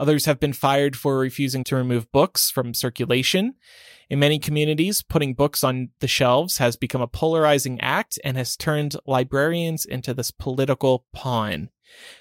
[0.00, 3.54] Others have been fired for refusing to remove books from circulation.
[4.08, 8.56] In many communities, putting books on the shelves has become a polarizing act and has
[8.56, 11.68] turned librarians into this political pawn.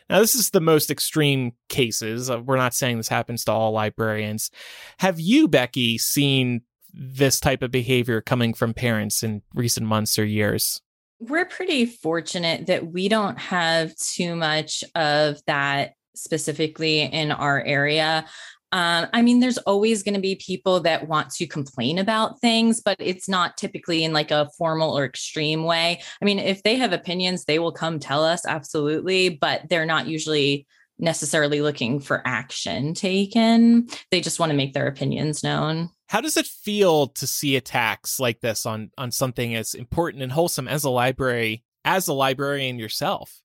[0.10, 2.30] Now, this is the most extreme cases.
[2.30, 4.52] Uh, We're not saying this happens to all librarians.
[4.98, 6.64] Have you, Becky, seen
[6.94, 10.82] this type of behavior coming from parents in recent months or years?
[11.22, 18.26] We're pretty fortunate that we don't have too much of that specifically in our area.
[18.72, 22.82] Um, I mean, there's always going to be people that want to complain about things,
[22.82, 26.02] but it's not typically in like a formal or extreme way.
[26.22, 30.08] I mean, if they have opinions, they will come tell us absolutely, but they're not
[30.08, 30.68] usually
[31.00, 33.88] necessarily looking for action taken.
[34.12, 35.90] They just want to make their opinions known.
[36.08, 40.32] How does it feel to see attacks like this on on something as important and
[40.32, 43.42] wholesome as a library, as a librarian yourself?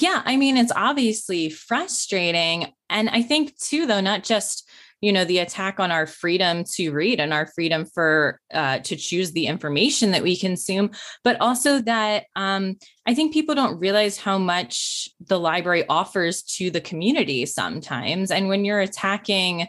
[0.00, 2.72] Yeah, I mean, it's obviously frustrating.
[2.90, 4.68] And I think, too, though, not just
[5.00, 8.96] you know the attack on our freedom to read and our freedom for uh, to
[8.96, 10.90] choose the information that we consume
[11.22, 16.70] but also that um, i think people don't realize how much the library offers to
[16.70, 19.66] the community sometimes and when you're attacking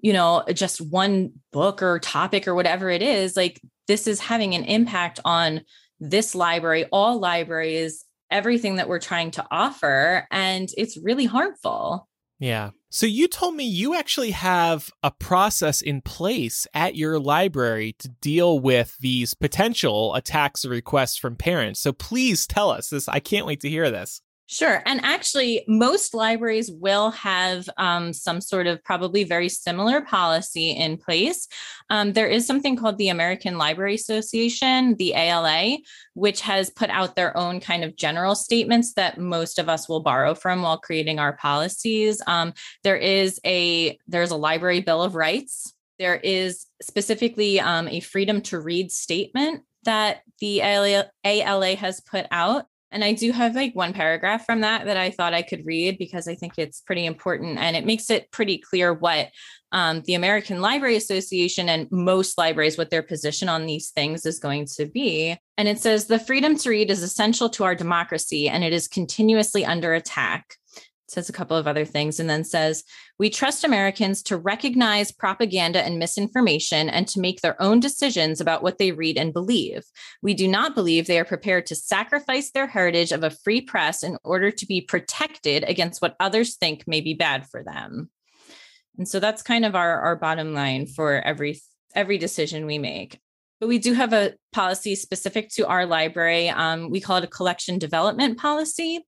[0.00, 4.54] you know just one book or topic or whatever it is like this is having
[4.54, 5.60] an impact on
[5.98, 12.08] this library all libraries everything that we're trying to offer and it's really harmful
[12.38, 12.70] yeah.
[12.90, 18.08] So you told me you actually have a process in place at your library to
[18.08, 21.80] deal with these potential attacks or requests from parents.
[21.80, 23.08] So please tell us this.
[23.08, 24.22] I can't wait to hear this.
[24.50, 24.82] Sure.
[24.86, 30.96] And actually, most libraries will have um, some sort of probably very similar policy in
[30.96, 31.46] place.
[31.90, 35.76] Um, there is something called the American Library Association, the ALA,
[36.14, 40.00] which has put out their own kind of general statements that most of us will
[40.00, 42.22] borrow from while creating our policies.
[42.26, 45.74] Um, there is a there's a library bill of rights.
[45.98, 52.26] There is specifically um, a freedom to read statement that the ALA, ALA has put
[52.30, 52.64] out.
[52.90, 55.98] And I do have like one paragraph from that that I thought I could read
[55.98, 59.28] because I think it's pretty important and it makes it pretty clear what
[59.72, 64.38] um, the American Library Association and most libraries, what their position on these things is
[64.38, 65.36] going to be.
[65.58, 68.88] And it says the freedom to read is essential to our democracy and it is
[68.88, 70.54] continuously under attack
[71.10, 72.84] says a couple of other things and then says
[73.18, 78.62] we trust americans to recognize propaganda and misinformation and to make their own decisions about
[78.62, 79.84] what they read and believe.
[80.22, 84.02] We do not believe they are prepared to sacrifice their heritage of a free press
[84.02, 88.10] in order to be protected against what others think may be bad for them.
[88.96, 91.60] And so that's kind of our, our bottom line for every
[91.94, 93.18] every decision we make
[93.60, 96.48] but we do have a policy specific to our library.
[96.48, 99.04] Um, we call it a collection development policy.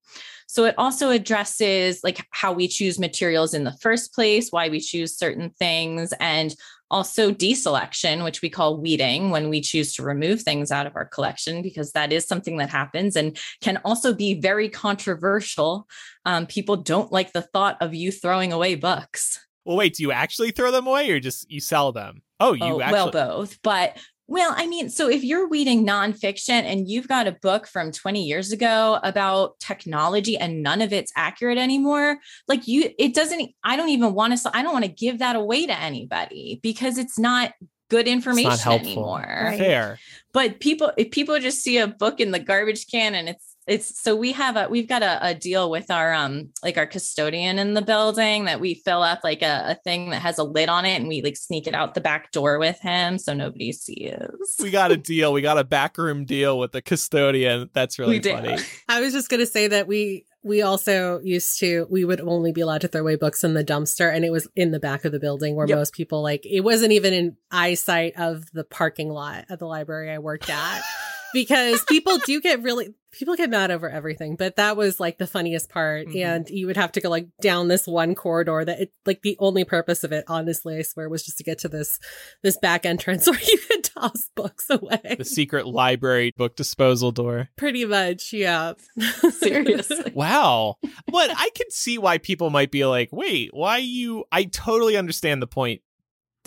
[0.46, 4.80] So it also addresses like how we choose materials in the first place, why we
[4.80, 6.54] choose certain things, and
[6.90, 11.04] also deselection, which we call weeding when we choose to remove things out of our
[11.04, 15.86] collection, because that is something that happens and can also be very controversial.
[16.26, 19.38] Um, people don't like the thought of you throwing away books.
[19.64, 22.22] Well, wait, do you actually throw them away or just you sell them?
[22.40, 22.92] Oh, you oh, actually...
[22.92, 23.96] well both, but
[24.30, 28.22] well, I mean, so if you're reading nonfiction and you've got a book from 20
[28.22, 32.16] years ago about technology and none of it's accurate anymore,
[32.46, 35.34] like you, it doesn't, I don't even want to, I don't want to give that
[35.34, 37.54] away to anybody because it's not
[37.88, 39.26] good information not anymore.
[39.46, 39.58] Right.
[39.58, 39.98] Fair.
[40.32, 44.02] But people, if people just see a book in the garbage can and it's it's
[44.02, 47.58] so we have a we've got a, a, deal with our um like our custodian
[47.60, 50.68] in the building that we fill up like a, a, thing that has a lid
[50.68, 53.72] on it and we like sneak it out the back door with him so nobody
[53.72, 54.12] sees.
[54.60, 55.32] We got a deal.
[55.32, 57.70] We got a backroom deal with the custodian.
[57.72, 58.56] That's really we funny.
[58.56, 58.66] Did.
[58.88, 62.62] I was just gonna say that we we also used to we would only be
[62.62, 65.12] allowed to throw away books in the dumpster and it was in the back of
[65.12, 65.78] the building where yep.
[65.78, 70.10] most people like it wasn't even in eyesight of the parking lot of the library
[70.10, 70.82] I worked at
[71.32, 75.26] because people do get really people get mad over everything but that was like the
[75.26, 76.06] funniest part.
[76.06, 76.18] Mm-hmm.
[76.18, 79.36] and you would have to go like down this one corridor that it like the
[79.40, 81.98] only purpose of it honestly i swear was just to get to this
[82.42, 85.16] this back entrance where you could toss books away.
[85.18, 87.48] The secret library book disposal door.
[87.56, 88.74] Pretty much yeah.
[89.30, 90.12] Seriously.
[90.14, 90.76] Wow.
[91.06, 95.42] But i can see why people might be like wait why you i totally understand
[95.42, 95.82] the point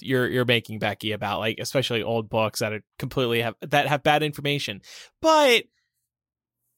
[0.01, 4.03] you're you're making Becky about like especially old books that are completely have that have
[4.03, 4.81] bad information.
[5.21, 5.63] But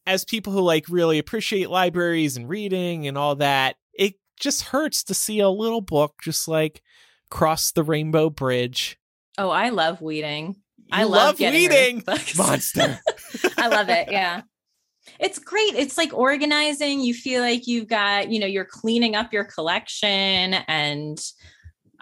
[0.06, 5.04] as people who like really appreciate libraries and reading and all that, it just hurts
[5.06, 6.82] to see a little book just like
[7.30, 9.00] cross the rainbow bridge.
[9.38, 10.56] Oh, I love weeding.
[10.78, 12.04] You I love, love weeding.
[12.38, 13.00] Monster.
[13.58, 14.12] I love it.
[14.12, 14.42] Yeah.
[15.20, 15.76] It's great.
[15.76, 17.00] It's like organizing.
[17.00, 20.10] You feel like you've got, you know, you're cleaning up your collection
[20.68, 21.20] and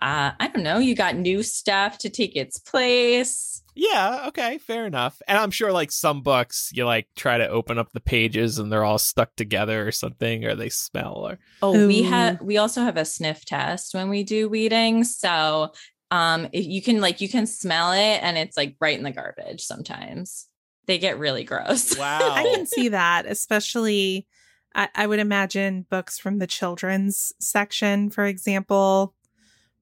[0.04, 3.64] uh, I don't know, you got new stuff to take its place.
[3.76, 5.20] Yeah, okay, fair enough.
[5.28, 8.72] And I'm sure like some books you like try to open up the pages and
[8.72, 11.88] they're all stuck together or something or they smell or Oh, Ooh.
[11.88, 15.04] we have we also have a sniff test when we do weeding.
[15.06, 15.72] So
[16.12, 19.12] um if you can like you can smell it and it's like right in the
[19.12, 20.47] garbage sometimes.
[20.86, 21.97] They get really gross.
[22.04, 22.20] Wow.
[22.32, 24.28] I can see that, especially
[24.76, 29.16] I, I would imagine books from the children's section, for example,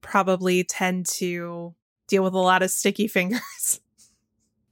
[0.02, 1.74] probably tend to
[2.08, 3.80] deal with a lot of sticky fingers.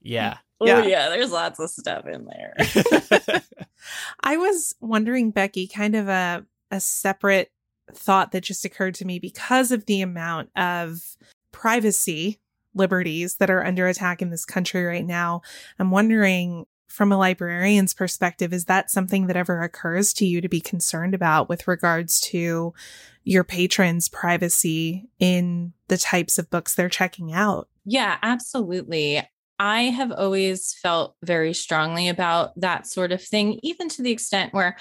[0.02, 0.38] Yeah.
[0.60, 0.82] Oh, yeah.
[0.82, 2.54] yeah, there's lots of stuff in there.
[4.22, 7.50] I was wondering, Becky, kind of a, a separate
[7.92, 11.18] thought that just occurred to me because of the amount of
[11.52, 12.40] privacy
[12.74, 15.42] liberties that are under attack in this country right now.
[15.78, 20.48] I'm wondering from a librarian's perspective, is that something that ever occurs to you to
[20.48, 22.74] be concerned about with regards to
[23.22, 27.68] your patrons' privacy in the types of books they're checking out?
[27.84, 29.22] Yeah, absolutely.
[29.58, 34.52] I have always felt very strongly about that sort of thing, even to the extent
[34.52, 34.76] where,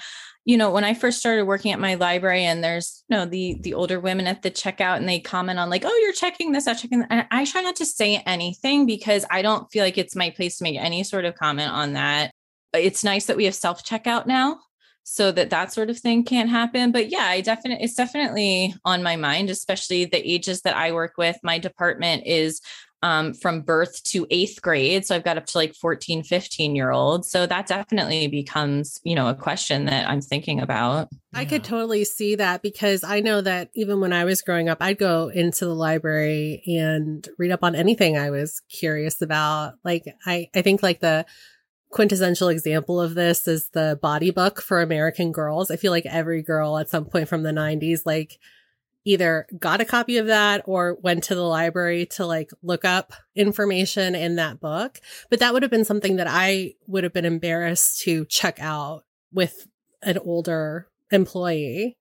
[0.50, 3.56] you know, when I first started working at my library and there's, you know, the
[3.60, 6.66] the older women at the checkout and they comment on like, oh, you're checking this,
[6.66, 7.04] I'm checking.
[7.08, 10.58] And I try not to say anything because I don't feel like it's my place
[10.58, 12.32] to make any sort of comment on that.
[12.72, 14.58] It's nice that we have self checkout now
[15.04, 19.02] so that that sort of thing can't happen but yeah i definitely it's definitely on
[19.02, 22.60] my mind especially the ages that i work with my department is
[23.02, 25.06] um, from birth to eighth grade.
[25.06, 27.30] So I've got up to like 14, 15 year olds.
[27.30, 31.08] So that definitely becomes, you know, a question that I'm thinking about.
[31.32, 34.78] I could totally see that because I know that even when I was growing up,
[34.80, 39.74] I'd go into the library and read up on anything I was curious about.
[39.84, 41.24] Like, I, I think like the,
[41.90, 45.70] quintessential example of this is the body book for American girls.
[45.70, 48.38] I feel like every girl at some point from the 90s like
[49.04, 53.12] either got a copy of that or went to the library to like look up
[53.34, 54.98] information in that book.
[55.30, 59.04] But that would have been something that I would have been embarrassed to check out
[59.32, 59.66] with
[60.02, 61.96] an older employee.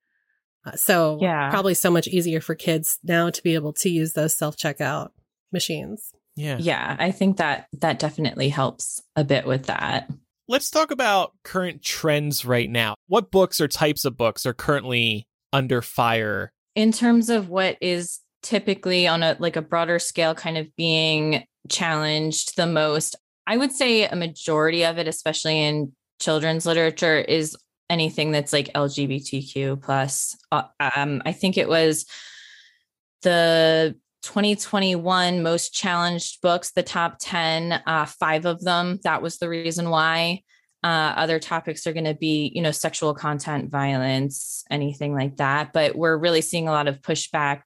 [0.66, 1.50] Uh, so yeah.
[1.50, 5.10] probably so much easier for kids now to be able to use those self checkout
[5.52, 6.12] machines.
[6.36, 6.58] Yeah.
[6.60, 10.10] Yeah, I think that that definitely helps a bit with that.
[10.47, 12.95] Let's talk about current trends right now.
[13.08, 18.20] What books or types of books are currently under fire in terms of what is
[18.42, 23.74] typically on a like a broader scale kind of being challenged the most i would
[23.74, 27.58] say a majority of it especially in children's literature is
[27.90, 30.38] anything that's like lgbtq plus.
[30.54, 30.64] Uh,
[30.96, 32.06] um, i think it was
[33.24, 39.50] the 2021 most challenged books the top 10 uh, five of them that was the
[39.50, 40.42] reason why
[40.84, 45.74] uh, other topics are going to be, you know, sexual content, violence, anything like that.
[45.74, 47.62] But we're really seeing a lot of pushback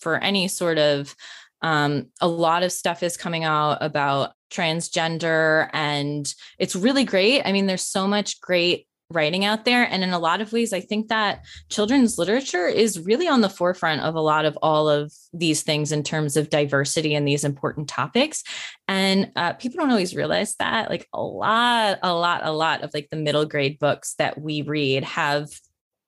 [0.00, 1.14] for any sort of.
[1.62, 7.42] Um, a lot of stuff is coming out about transgender, and it's really great.
[7.44, 9.84] I mean, there's so much great writing out there.
[9.84, 13.48] And in a lot of ways, I think that children's literature is really on the
[13.48, 17.44] forefront of a lot of all of these things in terms of diversity and these
[17.44, 18.42] important topics.
[18.88, 22.92] And uh, people don't always realize that, like a lot, a lot, a lot of
[22.94, 25.48] like the middle grade books that we read have.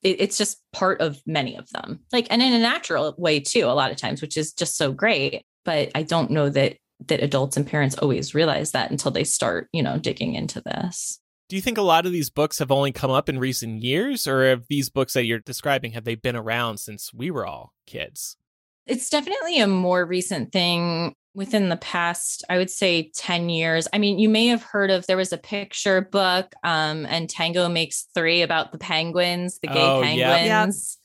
[0.03, 3.75] it's just part of many of them, like, and in a natural way too, a
[3.75, 5.45] lot of times, which is just so great.
[5.65, 6.77] But I don't know that
[7.07, 11.21] that adults and parents always realize that until they start, you know, digging into this.
[11.49, 14.27] Do you think a lot of these books have only come up in recent years,
[14.27, 17.73] or have these books that you're describing have they been around since we were all
[17.87, 18.37] kids?
[18.87, 23.87] It's definitely a more recent thing within the past, I would say 10 years.
[23.93, 27.69] I mean, you may have heard of there was a picture book, um, and Tango
[27.69, 30.99] makes three about the penguins, the gay oh, penguins.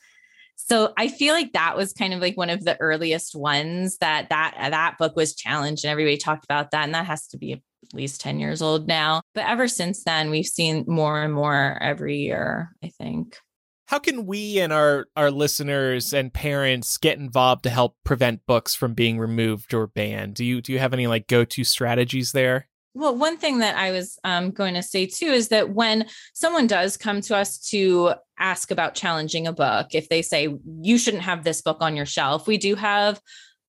[0.56, 4.30] So I feel like that was kind of like one of the earliest ones that
[4.30, 6.84] that that book was challenged and everybody talked about that.
[6.84, 9.20] And that has to be at least 10 years old now.
[9.34, 13.38] But ever since then, we've seen more and more every year, I think.
[13.86, 18.74] How can we and our, our listeners and parents get involved to help prevent books
[18.74, 20.34] from being removed or banned?
[20.34, 22.68] Do you do you have any like go-to strategies there?
[22.94, 26.68] Well, one thing that I was um, going to say too is that when someone
[26.68, 30.48] does come to us to ask about challenging a book, if they say
[30.80, 33.20] you shouldn't have this book on your shelf, we do have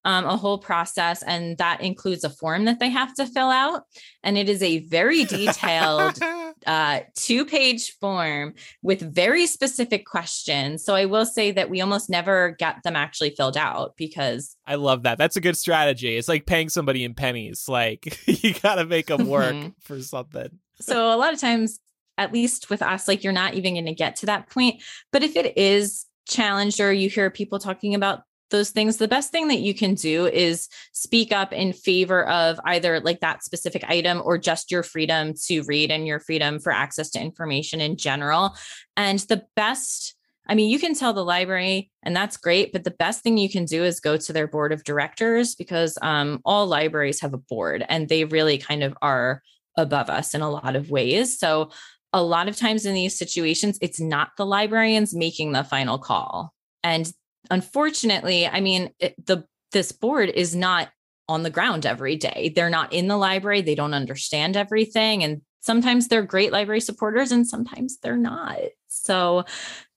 [0.06, 3.84] um, a whole process, and that includes a form that they have to fill out.
[4.24, 6.20] And it is a very detailed
[6.68, 8.54] uh, two page form
[8.84, 10.86] with very specific questions.
[10.86, 14.76] So I will say that we almost never get them actually filled out because I
[14.76, 15.18] love that.
[15.18, 16.16] That's a good strategy.
[16.16, 17.66] It's like paying somebody in pennies.
[17.68, 19.70] Like you got to make them work mm-hmm.
[19.82, 20.50] for something.
[20.80, 21.80] So a lot of times,
[22.18, 24.82] at least with us, like you're not even going to get to that point.
[25.12, 28.22] But if it is challenged or you hear people talking about
[28.52, 32.60] those things, the best thing that you can do is speak up in favor of
[32.66, 36.72] either like that specific item or just your freedom to read and your freedom for
[36.72, 38.56] access to information in general.
[38.96, 40.16] And the best
[40.48, 42.72] I mean, you can tell the library, and that's great.
[42.72, 45.98] But the best thing you can do is go to their board of directors because
[46.02, 49.42] um, all libraries have a board and they really kind of are
[49.76, 51.40] above us in a lot of ways.
[51.40, 51.72] So,
[52.14, 56.54] a lot of times in these situations, it's not the librarians making the final call.
[56.82, 57.12] And
[57.52, 60.90] unfortunately, I mean, it, the this board is not
[61.28, 62.54] on the ground every day.
[62.56, 63.62] They're not in the library.
[63.62, 65.24] They don't understand everything.
[65.24, 68.60] And sometimes they're great library supporters and sometimes they're not.
[68.88, 69.46] So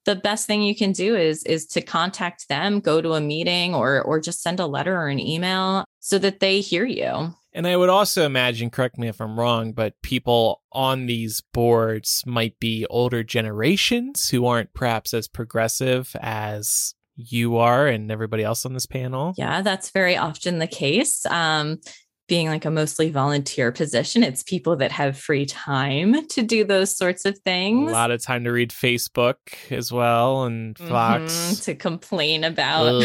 [0.04, 3.74] the best thing you can do is is to contact them, go to a meeting
[3.74, 7.34] or or just send a letter or an email so that they hear you.
[7.52, 12.22] And I would also imagine, correct me if I'm wrong, but people on these boards
[12.26, 18.64] might be older generations who aren't perhaps as progressive as you are and everybody else
[18.64, 19.34] on this panel.
[19.36, 21.26] Yeah, that's very often the case.
[21.26, 21.80] Um,
[22.28, 26.94] being like a mostly volunteer position, it's people that have free time to do those
[26.94, 27.90] sorts of things.
[27.90, 29.36] A lot of time to read Facebook
[29.70, 31.32] as well and Fox.
[31.32, 33.02] Mm-hmm, to complain about.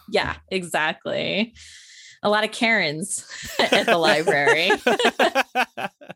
[0.10, 1.54] yeah, exactly
[2.22, 3.26] a lot of Karens
[3.58, 4.70] at the library.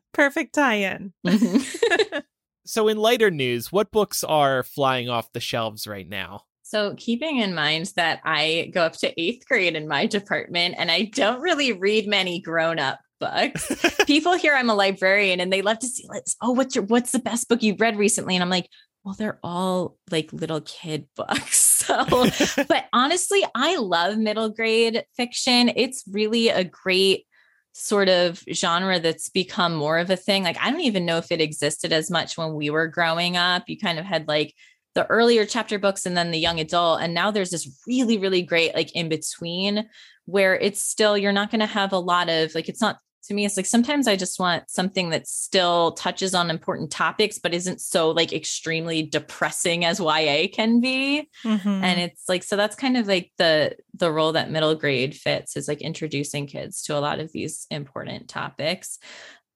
[0.12, 1.12] Perfect tie in.
[1.26, 2.18] Mm-hmm.
[2.64, 6.42] so, in lighter news, what books are flying off the shelves right now?
[6.72, 10.90] So, keeping in mind that I go up to eighth grade in my department and
[10.90, 13.70] I don't really read many grown up books.
[14.06, 16.08] People hear I'm a librarian and they love to see,
[16.40, 18.36] oh, what's your what's the best book you've read recently?
[18.36, 18.70] And I'm like,
[19.04, 21.58] well, they're all like little kid books.
[21.58, 22.06] So,
[22.68, 25.72] but honestly, I love middle grade fiction.
[25.76, 27.26] It's really a great
[27.74, 30.42] sort of genre that's become more of a thing.
[30.42, 33.64] Like, I don't even know if it existed as much when we were growing up.
[33.66, 34.54] You kind of had like
[34.95, 37.01] the earlier chapter books and then the young adult.
[37.01, 39.88] And now there's this really, really great like in between
[40.26, 43.34] where it's still, you're not going to have a lot of like, it's not to
[43.34, 47.55] me it's like sometimes i just want something that still touches on important topics but
[47.55, 51.68] isn't so like extremely depressing as ya can be mm-hmm.
[51.68, 55.57] and it's like so that's kind of like the the role that middle grade fits
[55.57, 58.99] is like introducing kids to a lot of these important topics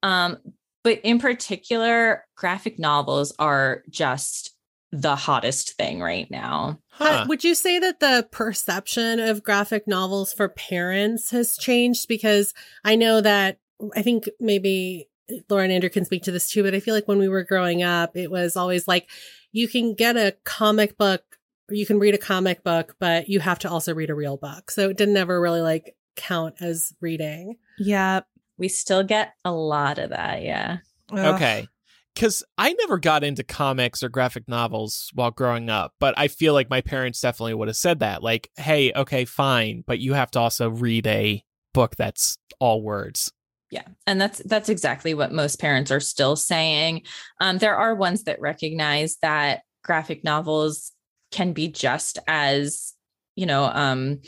[0.03, 0.37] um
[0.84, 4.55] but in particular graphic novels are just
[4.93, 6.78] the hottest thing right now.
[6.91, 7.05] Huh.
[7.05, 12.09] Uh, would you say that the perception of graphic novels for parents has changed?
[12.09, 13.59] Because I know that
[13.95, 15.09] I think maybe
[15.51, 17.82] Lauren Andrew can speak to this too, but I feel like when we were growing
[17.82, 19.09] up, it was always like
[19.53, 21.22] you can get a comic book
[21.68, 24.37] or you can read a comic book, but you have to also read a real
[24.37, 24.70] book.
[24.70, 27.57] So it didn't ever really like count as reading.
[27.78, 28.20] Yeah.
[28.57, 30.43] We still get a lot of that.
[30.43, 30.78] Yeah.
[31.12, 31.68] Okay
[32.16, 36.54] because I never got into comics or graphic novels while growing up, but I feel
[36.54, 38.22] like my parents definitely would have said that.
[38.22, 41.44] Like, hey, okay, fine, but you have to also read a
[41.74, 43.30] book that's all words.
[43.70, 47.02] Yeah, and that's that's exactly what most parents are still saying.
[47.40, 50.92] Um, there are ones that recognize that graphic novels
[51.32, 52.94] can be just as
[53.34, 54.20] you know um,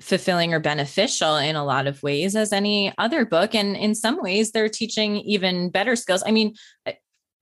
[0.00, 4.20] fulfilling or beneficial in a lot of ways as any other book and in some
[4.20, 6.52] ways they're teaching even better skills i mean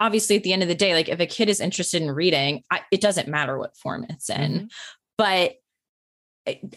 [0.03, 2.62] obviously at the end of the day like if a kid is interested in reading
[2.70, 4.53] I, it doesn't matter what form it's in.
[4.53, 4.66] Mm-hmm.
[5.16, 5.53] but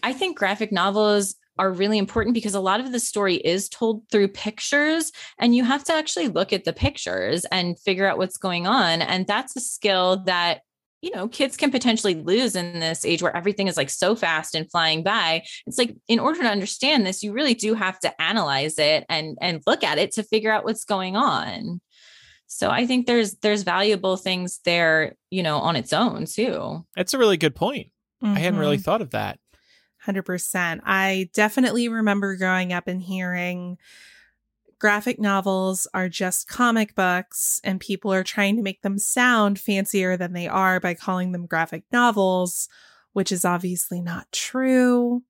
[0.03, 4.03] i think graphic novels are really important because a lot of the story is told
[4.11, 8.37] through pictures and you have to actually look at the pictures and figure out what's
[8.37, 10.59] going on and that's a skill that
[11.01, 14.55] you know kids can potentially lose in this age where everything is like so fast
[14.55, 15.43] and flying by.
[15.67, 19.37] It's like in order to understand this you really do have to analyze it and
[19.39, 21.79] and look at it to figure out what's going on
[22.55, 26.85] so I think there's there's valuable things there, you know, on its own too.
[26.95, 27.87] That's a really good point.
[28.23, 28.33] Mm-hmm.
[28.33, 28.83] I hadn't really mm-hmm.
[28.83, 29.39] thought of that.
[30.07, 30.79] 100%.
[30.85, 33.77] I definitely remember growing up and hearing
[34.79, 40.15] graphic novels are just comic books and people are trying to make them sound fancier
[40.15, 42.69] than they are by calling them graphic novels,
[43.11, 45.23] which is obviously not true.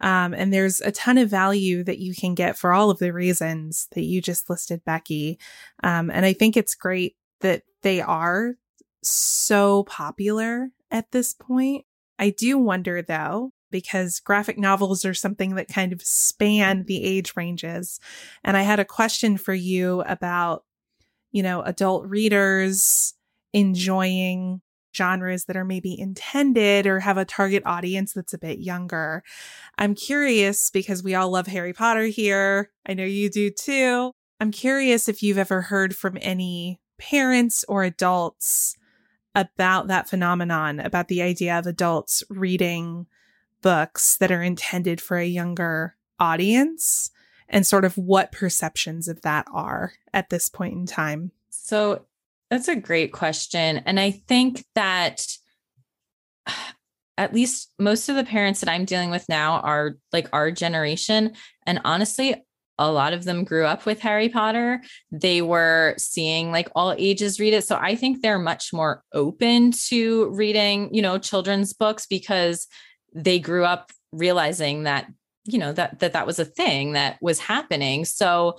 [0.00, 3.12] Um, and there's a ton of value that you can get for all of the
[3.12, 5.38] reasons that you just listed, Becky.
[5.82, 8.54] Um, and I think it's great that they are
[9.02, 11.84] so popular at this point.
[12.18, 17.34] I do wonder though, because graphic novels are something that kind of span the age
[17.36, 18.00] ranges.
[18.42, 20.64] And I had a question for you about,
[21.30, 23.14] you know, adult readers
[23.52, 24.60] enjoying
[24.94, 29.22] genres that are maybe intended or have a target audience that's a bit younger.
[29.78, 32.70] I'm curious because we all love Harry Potter here.
[32.86, 34.12] I know you do too.
[34.40, 38.76] I'm curious if you've ever heard from any parents or adults
[39.34, 43.06] about that phenomenon, about the idea of adults reading
[43.62, 47.10] books that are intended for a younger audience
[47.48, 51.32] and sort of what perceptions of that are at this point in time.
[51.50, 52.06] So
[52.50, 53.78] that's a great question.
[53.86, 55.24] And I think that
[57.16, 61.34] at least most of the parents that I'm dealing with now are like our generation.
[61.66, 62.34] And honestly,
[62.78, 64.80] a lot of them grew up with Harry Potter.
[65.12, 67.64] They were seeing like all ages read it.
[67.64, 72.66] So I think they're much more open to reading, you know, children's books because
[73.14, 75.06] they grew up realizing that,
[75.44, 78.06] you know, that that that was a thing that was happening.
[78.06, 78.56] So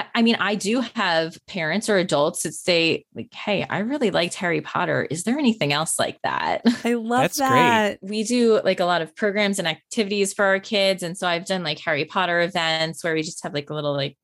[0.00, 4.10] I, I mean, I do have parents or adults that say, like, hey, I really
[4.10, 5.06] liked Harry Potter.
[5.10, 6.62] Is there anything else like that?
[6.84, 7.48] I love That's great.
[7.48, 7.98] that.
[8.02, 11.02] we do like a lot of programs and activities for our kids.
[11.02, 13.94] And so I've done like Harry Potter events where we just have like a little
[13.94, 14.16] like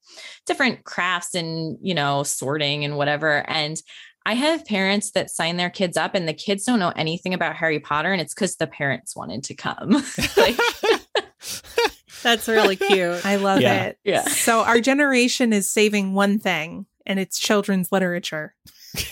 [0.46, 3.48] different crafts and, you know, sorting and whatever.
[3.48, 3.80] And
[4.24, 7.56] I have parents that sign their kids up and the kids don't know anything about
[7.56, 8.12] Harry Potter.
[8.12, 9.90] And it's because the parents wanted to come.
[10.36, 10.58] like,
[12.26, 13.24] That's really cute.
[13.24, 13.84] I love Yeah.
[13.84, 13.98] it.
[14.04, 14.22] Yeah.
[14.24, 18.54] So our generation is saving one thing, and it's children's literature.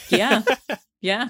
[0.09, 0.43] yeah.
[1.01, 1.29] Yeah.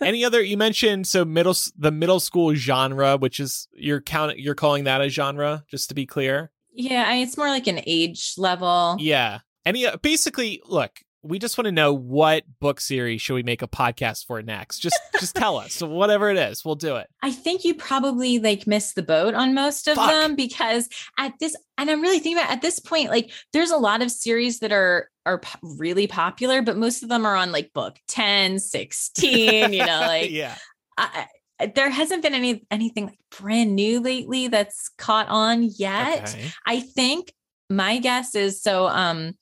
[0.00, 4.54] Any other you mentioned so middle the middle school genre, which is you're count you're
[4.54, 6.52] calling that a genre, just to be clear.
[6.72, 7.04] Yeah.
[7.08, 8.98] I, it's more like an age level.
[9.00, 9.40] Yeah.
[9.64, 10.92] Any uh, basically, look,
[11.26, 14.78] we just want to know what book series should we make a podcast for next.
[14.78, 15.74] Just just tell us.
[15.74, 17.08] So whatever it is, we'll do it.
[17.22, 20.10] I think you probably like missed the boat on most of Fuck.
[20.10, 23.76] them because at this, and I'm really thinking about at this point, like there's a
[23.76, 27.52] lot of series that are are po- really popular, but most of them are on
[27.52, 30.56] like book 10, 16, you know, like yeah.
[30.96, 31.26] I,
[31.60, 36.34] I- there hasn't been any anything like brand new lately that's caught on yet.
[36.34, 36.50] Okay.
[36.66, 37.32] I think
[37.70, 39.32] my guess is so um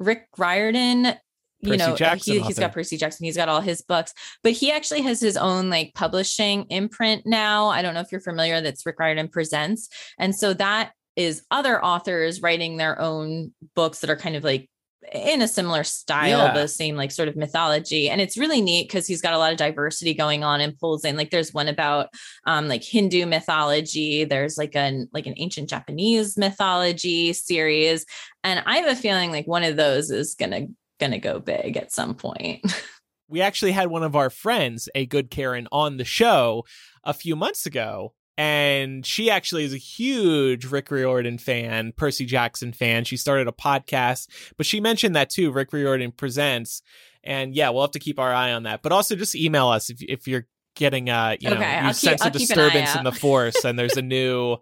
[0.00, 1.14] Rick Riordan
[1.62, 2.72] you Percy know uh, Jackson he, he's got.
[2.72, 6.64] Percy Jackson he's got all his books but he actually has his own like publishing
[6.70, 9.88] imprint now I don't know if you're familiar that's Rick Riordan presents
[10.18, 14.70] and so that is other authors writing their own books that are kind of like
[15.12, 16.52] in a similar style, Yeah.
[16.54, 18.08] the same like sort of mythology.
[18.08, 21.04] And it's really neat because he's got a lot of diversity going on and pulls
[21.04, 22.08] in like there's one about
[22.46, 28.06] um like Hindu mythology, there's like an like an ancient Japanese mythology series.
[28.44, 30.66] And I have a feeling like one of those is gonna
[30.98, 32.64] gonna go big at some point.
[33.28, 36.64] we actually had one of our friends, a good Karen, on the show
[37.04, 38.12] a few months ago.
[38.40, 43.04] And she actually is a huge Rick Riordan fan, Percy Jackson fan.
[43.04, 46.80] She started a podcast, but she mentioned that too, Rick Riordan Presents.
[47.22, 48.80] And yeah, we'll have to keep our eye on that.
[48.80, 52.22] But also just email us if, if you're getting, uh, you know, you I'll sense
[52.22, 54.56] a I'll keep an eye disturbance in the force and there's a new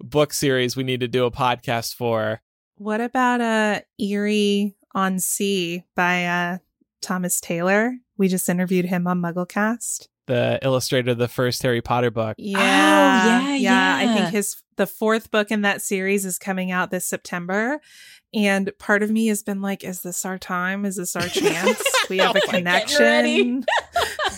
[0.00, 2.42] book series we need to do a podcast for.
[2.78, 6.58] What about uh Eerie on Sea by uh
[7.00, 7.94] Thomas Taylor?
[8.18, 10.08] We just interviewed him on MuggleCast.
[10.26, 12.36] The illustrator of the first Harry Potter book.
[12.38, 12.58] Yeah.
[12.58, 13.96] Oh, yeah, yeah.
[13.98, 17.80] I think his the fourth book in that series is coming out this September.
[18.32, 20.84] And part of me has been like, is this our time?
[20.84, 21.82] Is this our chance?
[22.10, 23.64] We have a Oh my God, connection.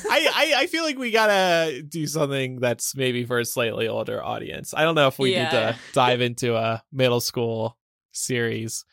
[0.09, 4.23] I, I I feel like we gotta do something that's maybe for a slightly older
[4.23, 4.75] audience.
[4.75, 7.79] I don't know if we need to dive into a middle school
[8.13, 8.85] series,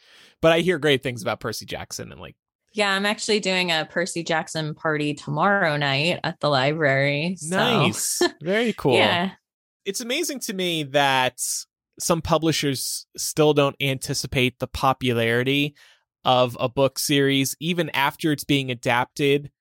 [0.42, 2.36] but I hear great things about Percy Jackson and like
[2.74, 7.36] yeah, I'm actually doing a Percy Jackson party tomorrow night at the library.
[7.38, 8.96] so- nice, very cool.
[8.96, 9.32] Yeah.
[9.86, 11.42] It's amazing to me that
[12.00, 15.76] some publishers still don't anticipate the popularity
[16.26, 19.52] of a book series even after it's being adapted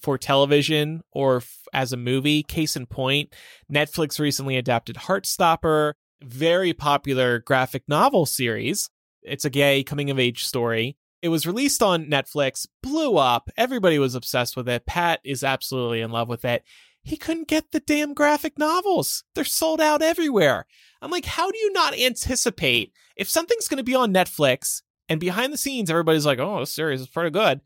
[0.00, 2.42] for television or f- as a movie.
[2.44, 3.34] Case in point,
[3.70, 8.88] Netflix recently adapted Heartstopper, very popular graphic novel series.
[9.22, 10.96] It's a gay coming of age story.
[11.22, 13.48] It was released on Netflix, blew up.
[13.56, 14.84] Everybody was obsessed with it.
[14.86, 16.64] Pat is absolutely in love with it.
[17.04, 19.24] He couldn't get the damn graphic novels.
[19.34, 20.66] They're sold out everywhere.
[21.00, 25.18] I'm like, how do you not anticipate if something's going to be on Netflix and
[25.20, 27.60] behind the scenes everybody's like, oh, this series is pretty good.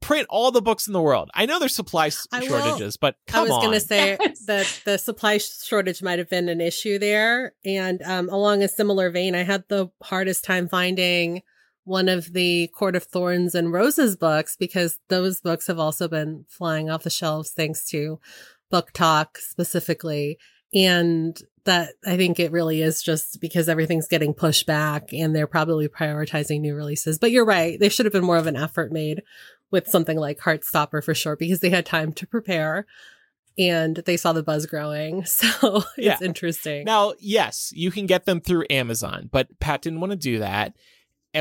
[0.00, 1.30] Print all the books in the world.
[1.34, 4.44] I know there's supply s- I will- shortages, but I was going to say Yes.
[4.46, 7.52] that the supply shortage might have been an issue there.
[7.64, 11.42] And um, along a similar vein, I had the hardest time finding
[11.84, 16.44] one of the Court of Thorns and Roses books because those books have also been
[16.48, 18.20] flying off the shelves thanks to
[18.72, 20.38] BookTok specifically.
[20.72, 25.46] And that I think it really is just because everything's getting pushed back and they're
[25.46, 27.18] probably prioritizing new releases.
[27.18, 27.78] But you're right.
[27.78, 29.22] There should have been more of an effort made
[29.70, 32.86] with something like Heartstopper for sure because they had time to prepare
[33.58, 35.24] and they saw the buzz growing.
[35.26, 36.12] So Yeah.
[36.14, 36.84] it's interesting.
[36.84, 40.74] Now, yes, you can get them through Amazon, but Pat didn't want to do that,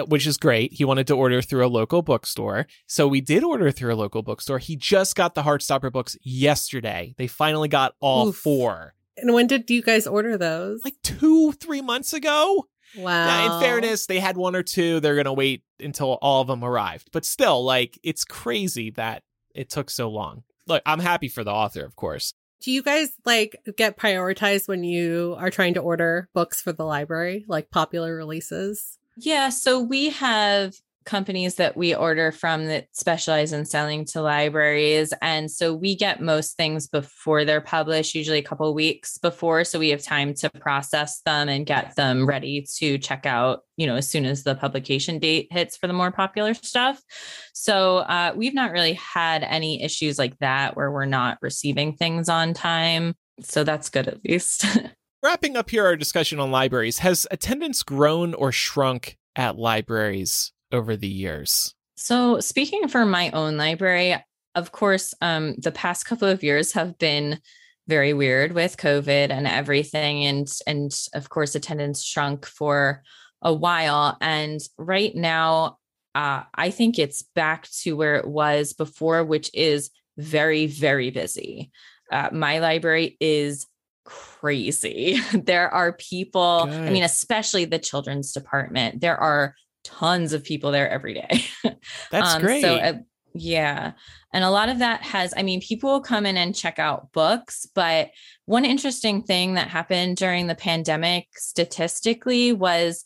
[0.08, 0.74] which is great.
[0.74, 2.68] He wanted to order through a local bookstore.
[2.88, 4.60] So we did order through a local bookstore.
[4.60, 7.14] He just got the Heartstopper books yesterday.
[7.18, 8.36] They finally got all Oof.
[8.36, 8.94] four.
[9.18, 10.84] and when did you guys order those?
[10.84, 12.68] Like two, three months ago.
[12.98, 13.26] wow.
[13.26, 15.00] Now, in fairness, they had one or two.
[15.00, 17.10] They're going to wait until all of them arrived.
[17.12, 19.24] But still, like, it's crazy that
[19.56, 20.44] it took so long.
[20.68, 22.34] Look, I'm happy for the author, of course.
[22.62, 26.84] Do you guys like get prioritized when you are trying to order books for the
[26.84, 28.99] library, like popular releases?
[29.22, 29.50] Yeah.
[29.50, 30.74] So we have
[31.06, 35.12] companies that we order from that specialize in selling to libraries.
[35.22, 39.64] And so we get most things before they're published, usually a couple weeks before.
[39.64, 43.88] So we have time to process them and get them ready to check out, you
[43.88, 47.02] know, as soon as the publication date hits for the more popular stuff.
[47.54, 52.30] So uh, we've not really had any issues like that where we're not receiving things
[52.30, 53.16] on time.
[53.42, 54.66] So that's good at least.
[55.22, 60.96] Wrapping up here our discussion on libraries, has attendance grown or shrunk at libraries over
[60.96, 61.76] the years?
[61.98, 64.16] So, speaking for my own library,
[64.56, 67.42] of course, um, the past couple of years have been
[67.90, 73.04] very weird with COVID and everything, and and of course, attendance shrunk for
[73.42, 74.18] a while.
[74.22, 75.80] And right now,
[76.16, 81.72] uh, I think it's back to where it was before, which is very, very busy.
[82.10, 83.68] Uh, my library is
[84.10, 85.20] crazy.
[85.34, 86.74] there are people, Good.
[86.74, 91.46] I mean, especially the children's department, there are tons of people there every day.
[92.12, 92.62] That's um, great.
[92.62, 92.94] So, uh,
[93.34, 93.94] yeah.
[94.34, 97.12] And a lot of that has, I mean, people will come in and check out
[97.12, 98.12] books, but
[98.46, 103.06] one interesting thing that happened during the pandemic statistically was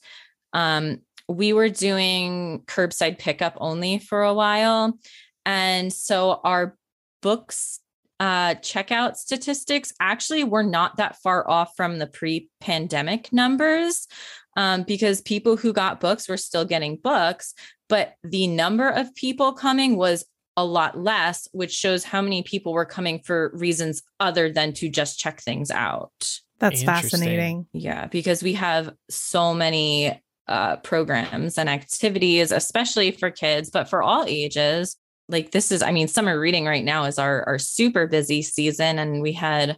[0.54, 4.98] um, we were doing curbside pickup only for a while.
[5.46, 6.78] And so our
[7.22, 7.80] books
[8.20, 14.08] uh, checkout statistics actually were not that far off from the pre pandemic numbers
[14.56, 17.54] um, because people who got books were still getting books,
[17.90, 22.74] but the number of people coming was a lot less, which shows how many people
[22.74, 26.12] were coming for reasons other than to just check things out.
[26.60, 27.68] That's fascinating.
[27.74, 34.04] Yeah, because we have so many uh, programs and activities, especially for kids, but for
[34.04, 34.96] all ages
[35.34, 39.00] like this is i mean summer reading right now is our our super busy season
[39.00, 39.78] and we had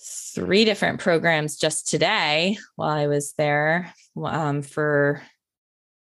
[0.00, 3.92] three different programs just today while i was there
[4.24, 5.22] um, for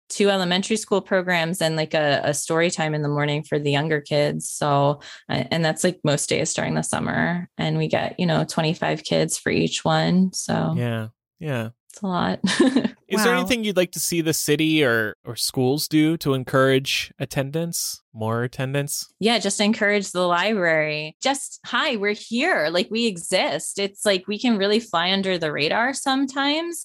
[0.09, 3.71] two elementary school programs and like a, a story time in the morning for the
[3.71, 4.49] younger kids.
[4.49, 9.05] So and that's like most days during the summer and we get you know 25
[9.05, 10.75] kids for each one so.
[10.77, 11.69] Yeah yeah
[11.99, 12.41] it's a lot
[13.09, 13.25] Is wow.
[13.25, 18.03] there anything you'd like to see the city or or schools do to encourage attendance,
[18.13, 19.11] more attendance?
[19.19, 21.17] Yeah, just encourage the library.
[21.23, 22.69] Just hi, we're here.
[22.71, 23.79] Like we exist.
[23.79, 26.85] It's like we can really fly under the radar sometimes.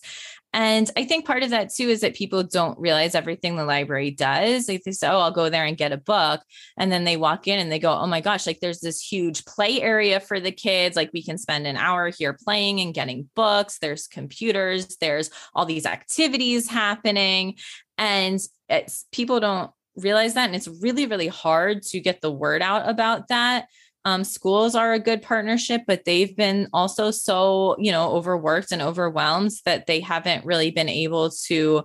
[0.54, 4.12] And I think part of that too is that people don't realize everything the library
[4.12, 4.70] does.
[4.70, 6.42] Like they say, oh, I'll go there and get a book.
[6.78, 9.46] And then they walk in and they go, oh my gosh, like there's this huge
[9.46, 10.96] play area for the kids.
[10.96, 13.80] Like we can spend an hour here playing and getting books.
[13.80, 17.56] There's computers, there's all these activities happening.
[17.98, 18.40] And
[18.70, 20.46] it's people don't realize that.
[20.46, 23.66] And it's really, really hard to get the word out about that
[24.06, 28.82] um, schools are a good partnership, but they've been also so, you know, overworked and
[28.82, 31.84] overwhelmed that they haven't really been able to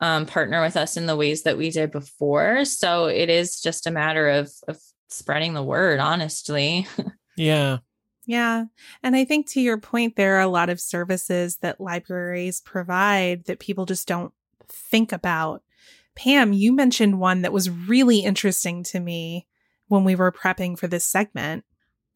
[0.00, 2.64] um, partner with us in the ways that we did before.
[2.66, 6.86] So it is just a matter of, of spreading the word, honestly.
[7.36, 7.78] yeah.
[8.26, 8.64] Yeah.
[9.02, 13.44] And I think to your point, there are a lot of services that libraries provide
[13.46, 14.32] that people just don't
[14.68, 15.62] think about.
[16.14, 19.46] Pam, you mentioned one that was really interesting to me
[19.94, 21.64] when we were prepping for this segment.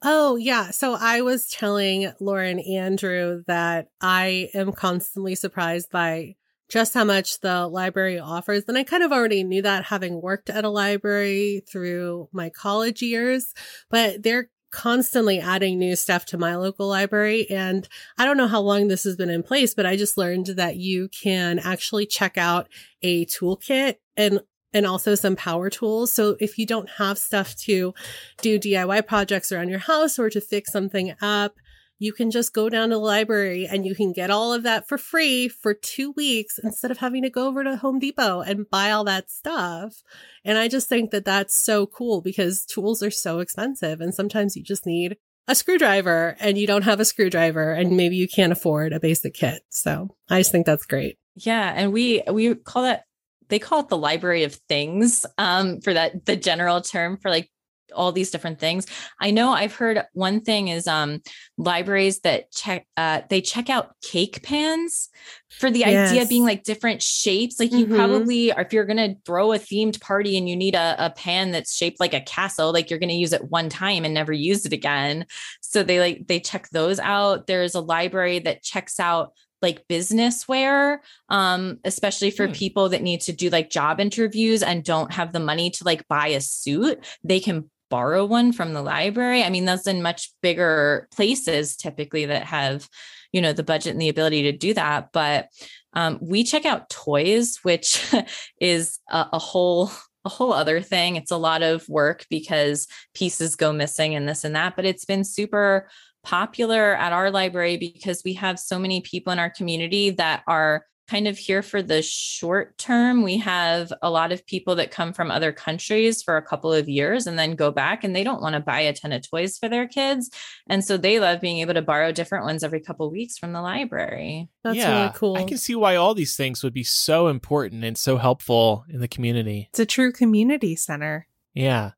[0.03, 0.71] Oh, yeah.
[0.71, 6.35] So I was telling Lauren Andrew that I am constantly surprised by
[6.69, 8.65] just how much the library offers.
[8.69, 13.01] And I kind of already knew that having worked at a library through my college
[13.01, 13.55] years,
[13.91, 17.49] but they're constantly adding new stuff to my local library.
[17.49, 20.47] And I don't know how long this has been in place, but I just learned
[20.47, 22.69] that you can actually check out
[23.03, 24.41] a toolkit and
[24.73, 26.13] and also some power tools.
[26.13, 27.95] So if you don't have stuff to
[28.43, 31.55] do DIY projects around your house or to fix something up,
[31.99, 34.87] you can just go down to the library and you can get all of that
[34.87, 38.71] for free for two weeks instead of having to go over to Home Depot and
[38.71, 40.03] buy all that stuff.
[40.45, 44.57] And I just think that that's so cool because tools are so expensive and sometimes
[44.57, 45.17] you just need
[45.49, 49.35] a screwdriver and you don't have a screwdriver and maybe you can't afford a basic
[49.35, 49.63] kit.
[49.71, 51.19] So I just think that's great.
[51.35, 51.73] Yeah.
[51.75, 53.05] And we, we call that
[53.49, 57.51] they call it the library of things um, for that the general term for like
[57.95, 58.87] all these different things.
[59.21, 61.21] I know I've heard one thing is um
[61.57, 65.09] libraries that check uh they check out cake pans
[65.51, 66.11] for the yes.
[66.11, 67.59] idea being like different shapes.
[67.59, 67.97] Like you mm-hmm.
[67.97, 71.75] probably if you're gonna throw a themed party and you need a, a pan that's
[71.75, 74.73] shaped like a castle, like you're gonna use it one time and never use it
[74.73, 75.27] again.
[75.61, 77.47] So they like they check those out.
[77.47, 82.53] There's a library that checks out like business wear um especially for hmm.
[82.53, 86.07] people that need to do like job interviews and don't have the money to like
[86.09, 89.43] buy a suit they can borrow one from the library.
[89.43, 92.89] I mean, that's in much bigger places typically that have,
[93.33, 95.11] you know, the budget and the ability to do that.
[95.13, 95.49] But
[95.93, 98.05] um, we check out toys, which
[98.61, 99.91] is a, a whole
[100.25, 101.17] a whole other thing.
[101.17, 105.05] It's a lot of work because pieces go missing and this and that, but it's
[105.05, 105.89] been super
[106.23, 110.85] popular at our library because we have so many people in our community that are
[111.09, 113.23] kind of here for the short term.
[113.23, 116.89] We have a lot of people that come from other countries for a couple of
[116.89, 119.57] years and then go back and they don't want to buy a ton of toys
[119.57, 120.31] for their kids.
[120.69, 123.53] And so they love being able to borrow different ones every couple of weeks from
[123.53, 124.51] the library.
[124.63, 125.37] That's yeah, really cool.
[125.39, 129.01] I can see why all these things would be so important and so helpful in
[129.01, 129.69] the community.
[129.71, 131.27] It's a true community center.
[131.55, 131.93] Yeah.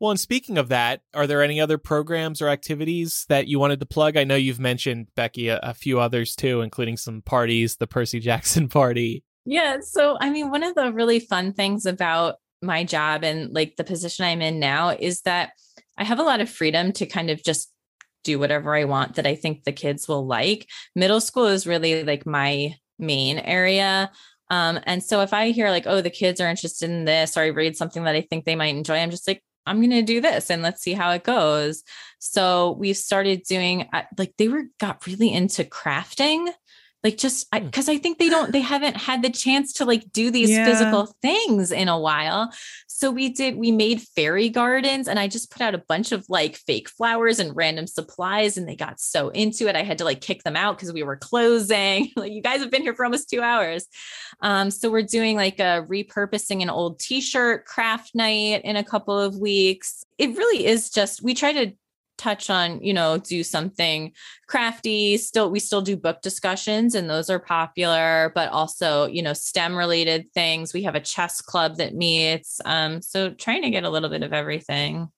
[0.00, 3.80] Well, and speaking of that, are there any other programs or activities that you wanted
[3.80, 4.16] to plug?
[4.16, 8.20] I know you've mentioned, Becky, a, a few others too, including some parties, the Percy
[8.32, 9.24] Jackson party.
[9.44, 9.78] Yeah.
[9.80, 13.84] So, I mean, one of the really fun things about my job and like the
[13.84, 15.50] position I'm in now is that
[15.98, 17.72] I have a lot of freedom to kind of just
[18.24, 20.68] do whatever I want that I think the kids will like.
[20.94, 24.10] Middle school is really like my main area.
[24.48, 27.40] Um, and so if I hear like, oh, the kids are interested in this, or
[27.40, 30.02] I read something that I think they might enjoy, I'm just like, I'm going to
[30.02, 31.82] do this and let's see how it goes.
[32.18, 36.48] So we've started doing uh, like they were got really into crafting
[37.04, 40.12] like just because I, I, think they don't they haven't had the chance to like
[40.12, 40.64] do these yeah.
[40.64, 42.52] physical things in a while.
[42.86, 46.24] So we did we made fairy gardens and i just put out a bunch of
[46.28, 50.04] like fake flowers and random supplies and they got so into it i had to
[50.04, 52.10] like kick them out because we were closing.
[52.22, 53.86] Like you guys have been here for almost two hours.
[54.40, 59.18] Um, so we're doing like a repurposing an old t-shirt craft night in a couple
[59.18, 60.04] of weeks.
[60.18, 61.72] It really is just we try to
[62.22, 64.12] touch on you know do something
[64.46, 69.32] crafty still we still do book discussions and those are popular but also you know
[69.32, 70.72] stem related things.
[70.72, 74.22] We have a chess club that meets um so trying to get a little bit
[74.22, 75.08] of everything.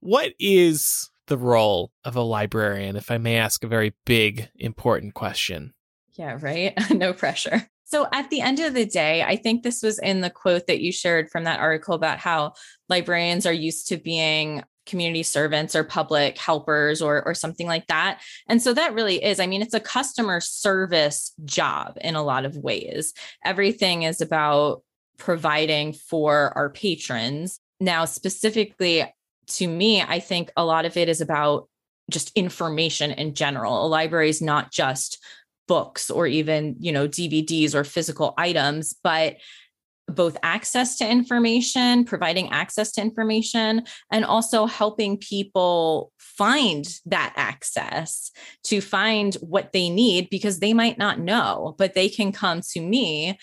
[0.00, 5.14] What is the role of a librarian if i may ask a very big important
[5.14, 5.72] question?
[6.12, 6.74] Yeah right?
[6.90, 7.66] No pressure.
[7.84, 10.80] So at the end of the day, I think this was in the quote that
[10.80, 12.54] you shared from that article about how
[12.88, 18.20] librarians are used to being community servants or public helpers or or something like that.
[18.48, 22.44] And so that really is I mean it's a customer service job in a lot
[22.44, 23.14] of ways.
[23.44, 24.82] Everything is about
[25.18, 27.60] providing for our patrons.
[27.80, 29.04] Now specifically
[29.48, 31.68] to me I think a lot of it is about
[32.10, 33.86] just information in general.
[33.86, 35.22] A library is not just
[35.68, 39.36] books or even, you know, DVDs or physical items, but
[40.14, 48.30] both access to information, providing access to information, and also helping people find that access
[48.64, 52.80] to find what they need because they might not know, but they can come to
[52.80, 53.38] me.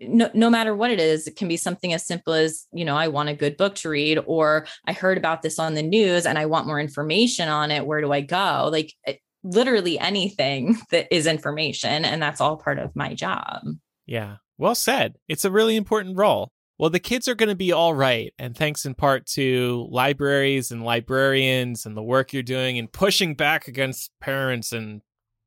[0.00, 2.96] No, no matter what it is, it can be something as simple as, you know,
[2.96, 6.24] I want a good book to read, or I heard about this on the news
[6.24, 7.84] and I want more information on it.
[7.84, 8.70] Where do I go?
[8.72, 8.94] Like
[9.42, 12.04] literally anything that is information.
[12.04, 13.62] And that's all part of my job.
[14.06, 14.36] Yeah.
[14.60, 15.16] Well said.
[15.26, 16.52] It's a really important role.
[16.78, 18.34] Well, the kids are going to be all right.
[18.38, 23.34] And thanks in part to libraries and librarians and the work you're doing and pushing
[23.34, 25.00] back against parents and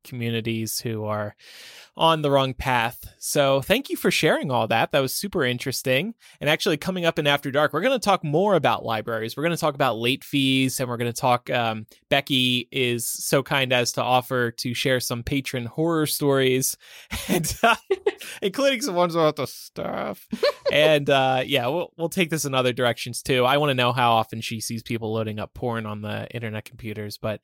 [0.04, 1.34] communities who are
[1.96, 3.04] on the wrong path.
[3.18, 4.90] So thank you for sharing all that.
[4.90, 6.14] That was super interesting.
[6.40, 9.36] And actually, coming up in After Dark, we're going to talk more about libraries.
[9.36, 11.50] We're going to talk about late fees, and we're going to talk.
[11.50, 16.76] Um, Becky is so kind as to offer to share some patron horror stories,
[17.28, 17.76] and uh,
[18.42, 20.26] including some ones about the stuff.
[20.72, 23.44] and uh, yeah, we'll we'll take this in other directions too.
[23.44, 26.64] I want to know how often she sees people loading up porn on the internet
[26.64, 27.40] computers, but.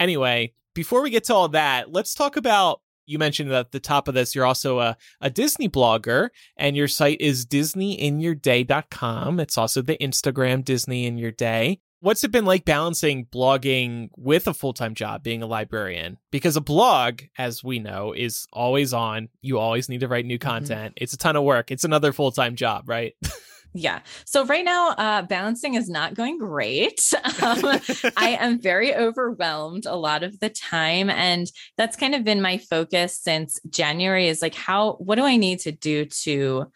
[0.00, 4.08] Anyway, before we get to all that, let's talk about you mentioned at the top
[4.08, 9.40] of this, you're also a, a Disney blogger, and your site is disneyinyourday.com.
[9.40, 11.80] It's also the Instagram Disney in Your Day.
[12.00, 16.18] What's it been like balancing blogging with a full time job, being a librarian?
[16.32, 19.28] Because a blog, as we know, is always on.
[19.40, 20.48] You always need to write new mm-hmm.
[20.48, 20.94] content.
[20.94, 21.04] Mm-hmm.
[21.04, 21.70] It's a ton of work.
[21.70, 23.14] It's another full time job, right?
[23.74, 24.00] Yeah.
[24.26, 27.12] So right now, uh, balancing is not going great.
[27.42, 27.80] Um,
[28.16, 31.10] I am very overwhelmed a lot of the time.
[31.10, 35.36] And that's kind of been my focus since January is like, how, what do I
[35.36, 36.66] need to do to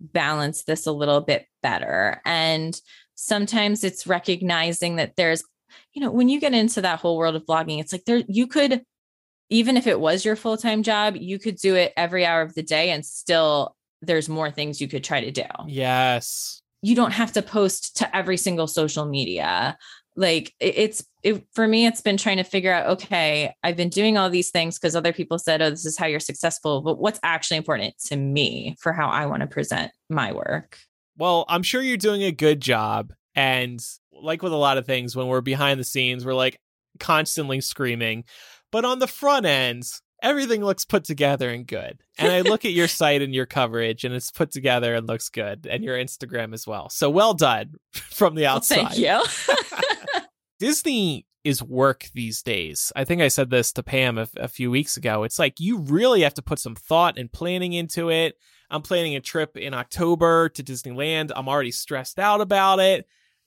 [0.00, 2.20] balance this a little bit better?
[2.24, 2.80] And
[3.14, 5.44] sometimes it's recognizing that there's,
[5.92, 8.46] you know, when you get into that whole world of blogging, it's like there, you
[8.46, 8.82] could,
[9.50, 12.54] even if it was your full time job, you could do it every hour of
[12.54, 15.44] the day and still there's more things you could try to do.
[15.66, 16.62] Yes.
[16.82, 19.76] You don't have to post to every single social media.
[20.14, 24.16] Like it's it, for me, it's been trying to figure out okay, I've been doing
[24.16, 26.80] all these things because other people said, oh, this is how you're successful.
[26.80, 30.78] But what's actually important to me for how I want to present my work?
[31.18, 33.12] Well, I'm sure you're doing a good job.
[33.34, 33.80] And
[34.12, 36.58] like with a lot of things, when we're behind the scenes, we're like
[36.98, 38.24] constantly screaming.
[38.72, 42.02] But on the front ends, everything looks put together and good.
[42.18, 45.28] And I look at your site and your coverage, and it's put together and looks
[45.28, 46.88] good, and your Instagram as well.
[46.88, 48.98] So well done from the outside.
[48.98, 50.22] Well, thank you.
[50.58, 52.92] Disney is work these days.
[52.96, 55.22] I think I said this to Pam a, a, few weeks ago.
[55.22, 58.36] It's like you really have to put some thought and planning into it.
[58.68, 61.30] I'm planning a trip in October to Disneyland.
[61.36, 63.06] I'm already stressed out about it.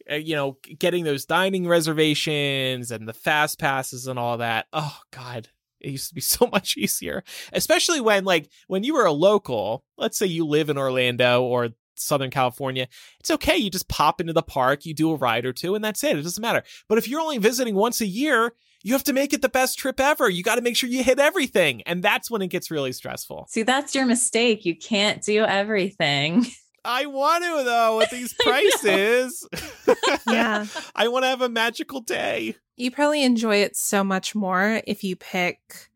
[0.10, 4.68] Uh, you know, getting those dining reservations and the fast passes and all that.
[4.72, 5.50] Oh, God.
[5.82, 7.24] It used to be so much easier,
[7.54, 11.70] especially when, like, when you were a local, let's say you live in Orlando or
[11.96, 12.88] Southern California,
[13.20, 13.58] it's okay.
[13.58, 16.18] You just pop into the park, you do a ride or two, and that's it.
[16.18, 16.64] It doesn't matter.
[16.88, 18.54] But if you're only visiting once a year,
[18.84, 20.30] you have to make it the best trip ever.
[20.30, 21.82] You got to make sure you hit everything.
[21.82, 23.48] And that's when it gets really stressful.
[23.50, 24.66] See, that's your mistake.
[24.66, 26.46] You can't do everything.
[26.84, 29.48] I want to, though, with these prices.
[30.28, 30.66] yeah.
[30.96, 32.56] I want to have a magical day.
[32.78, 35.90] You probably enjoy it so much more if you pick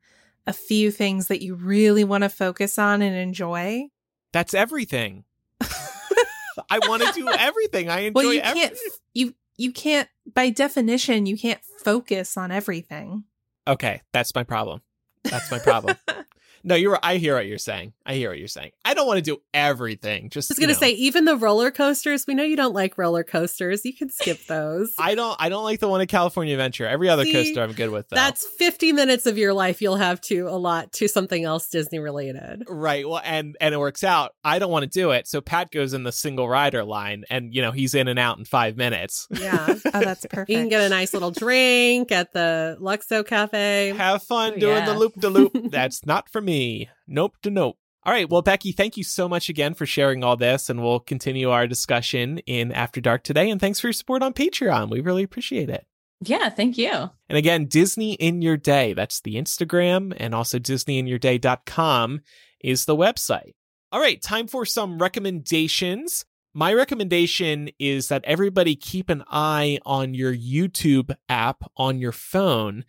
[0.46, 3.88] a few things that you really want to focus on and enjoy.
[4.34, 5.24] That's everything.
[6.70, 7.90] I want to do everything.
[7.90, 8.70] I enjoy well, you everything.
[8.70, 8.80] Can't,
[9.14, 13.24] you you can't by definition you can't focus on everything.
[13.68, 14.82] Okay, that's my problem.
[15.24, 15.96] That's my problem.
[16.64, 16.98] No, you're.
[17.04, 17.94] I hear what you're saying.
[18.06, 18.72] I hear what you're saying.
[18.86, 20.30] I don't want to do everything.
[20.30, 20.80] Just I was gonna you know.
[20.80, 22.26] say, even the roller coasters.
[22.26, 23.84] We know you don't like roller coasters.
[23.84, 24.94] You can skip those.
[24.98, 25.36] I don't.
[25.40, 26.88] I don't like the one at California Adventure.
[26.88, 28.08] Every other See, coaster I'm good with.
[28.10, 28.16] Though.
[28.16, 32.64] That's 50 minutes of your life you'll have to allot to something else Disney related.
[32.70, 33.08] Right.
[33.08, 34.32] Well, and and it works out.
[34.44, 37.54] I don't want to do it, so Pat goes in the single rider line, and
[37.54, 39.28] you know he's in and out in five minutes.
[39.32, 39.68] Yeah.
[39.94, 40.50] oh, that's perfect.
[40.50, 43.94] You can get a nice little drink at the Luxo Cafe.
[43.98, 44.86] Have fun oh, doing yeah.
[44.86, 45.72] the loop de loop.
[45.72, 46.53] That's not for me.
[47.08, 47.78] Nope to nope.
[48.06, 48.30] All right.
[48.30, 51.68] Well, Becky, thank you so much again for sharing all this, and we'll continue our
[51.68, 53.50] discussion in After Dark today.
[53.50, 54.90] And thanks for your support on Patreon.
[54.90, 55.86] We really appreciate it.
[56.22, 56.92] Yeah, thank you.
[56.92, 58.94] And again, Disney in Your Day.
[58.94, 62.22] That's the Instagram, and also DisneyInYourDay.com
[62.62, 63.54] is the website.
[63.92, 66.26] All right, time for some recommendations.
[66.54, 72.86] My recommendation is that everybody keep an eye on your YouTube app on your phone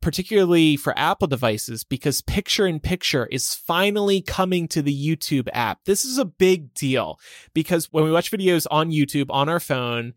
[0.00, 5.80] particularly for Apple devices, because picture in picture is finally coming to the YouTube app.
[5.84, 7.18] This is a big deal
[7.54, 10.14] because when we watch videos on YouTube on our phone,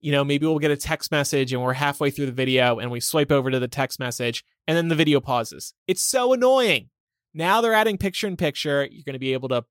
[0.00, 2.90] you know, maybe we'll get a text message and we're halfway through the video and
[2.90, 5.74] we swipe over to the text message and then the video pauses.
[5.86, 6.90] It's so annoying.
[7.32, 8.86] Now they're adding picture in picture.
[8.90, 9.64] You're going to be able to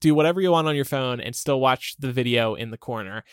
[0.00, 3.24] do whatever you want on your phone and still watch the video in the corner.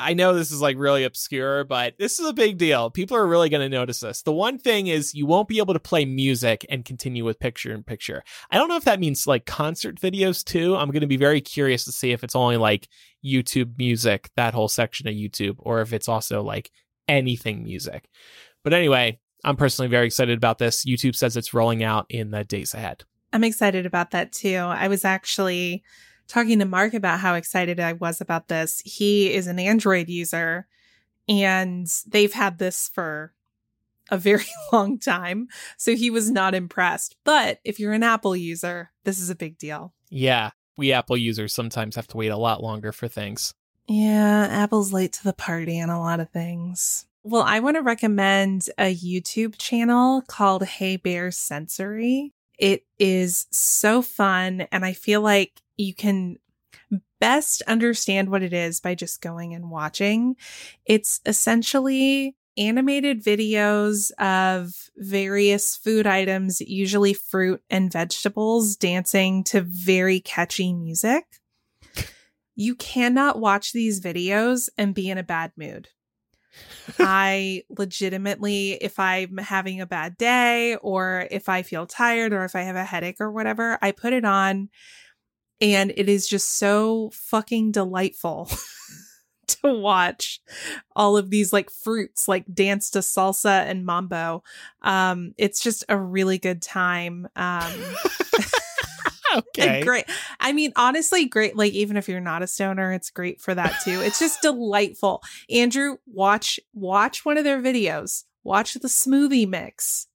[0.00, 2.90] I know this is like really obscure, but this is a big deal.
[2.90, 4.22] People are really going to notice this.
[4.22, 7.72] The one thing is you won't be able to play music and continue with picture
[7.72, 8.24] in picture.
[8.50, 10.74] I don't know if that means like concert videos too.
[10.74, 12.88] I'm going to be very curious to see if it's only like
[13.24, 16.70] YouTube music, that whole section of YouTube, or if it's also like
[17.06, 18.08] anything music.
[18.64, 20.86] But anyway, I'm personally very excited about this.
[20.86, 23.04] YouTube says it's rolling out in the days ahead.
[23.32, 24.56] I'm excited about that too.
[24.56, 25.82] I was actually
[26.30, 28.80] talking to Mark about how excited I was about this.
[28.84, 30.66] He is an Android user
[31.28, 33.32] and they've had this for
[34.10, 35.48] a very long time.
[35.76, 37.16] So he was not impressed.
[37.24, 39.92] But if you're an Apple user, this is a big deal.
[40.08, 40.50] Yeah.
[40.76, 43.54] We Apple users sometimes have to wait a lot longer for things.
[43.88, 44.46] Yeah.
[44.50, 47.06] Apple's late to the party on a lot of things.
[47.22, 52.32] Well, I want to recommend a YouTube channel called Hey Bear Sensory.
[52.58, 54.62] It is so fun.
[54.72, 56.36] And I feel like you can
[57.20, 60.36] best understand what it is by just going and watching.
[60.84, 70.20] It's essentially animated videos of various food items, usually fruit and vegetables, dancing to very
[70.20, 71.24] catchy music.
[72.56, 75.88] You cannot watch these videos and be in a bad mood.
[76.98, 82.56] I legitimately, if I'm having a bad day or if I feel tired or if
[82.56, 84.68] I have a headache or whatever, I put it on
[85.60, 88.50] and it is just so fucking delightful
[89.46, 90.40] to watch
[90.94, 94.42] all of these like fruits like dance to salsa and mambo.
[94.82, 97.28] Um, it's just a really good time.
[97.36, 97.72] Um,
[99.36, 99.82] okay.
[99.82, 100.04] great.
[100.38, 101.56] I mean, honestly, great.
[101.56, 104.00] Like, even if you're not a stoner, it's great for that too.
[104.00, 105.22] It's just delightful.
[105.48, 108.24] Andrew, watch, watch one of their videos.
[108.42, 110.06] Watch the smoothie mix.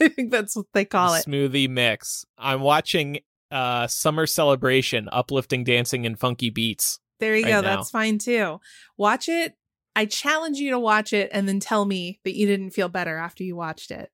[0.00, 1.26] I think that's what they call the it.
[1.26, 2.26] Smoothie mix.
[2.36, 3.20] I'm watching
[3.54, 6.98] uh summer celebration, uplifting dancing and funky beats.
[7.20, 7.60] There you right go.
[7.60, 7.76] now.
[7.76, 8.60] That's fine too.
[8.96, 9.54] Watch it.
[9.96, 13.16] I challenge you to watch it and then tell me that you didn't feel better
[13.16, 14.10] after you watched it.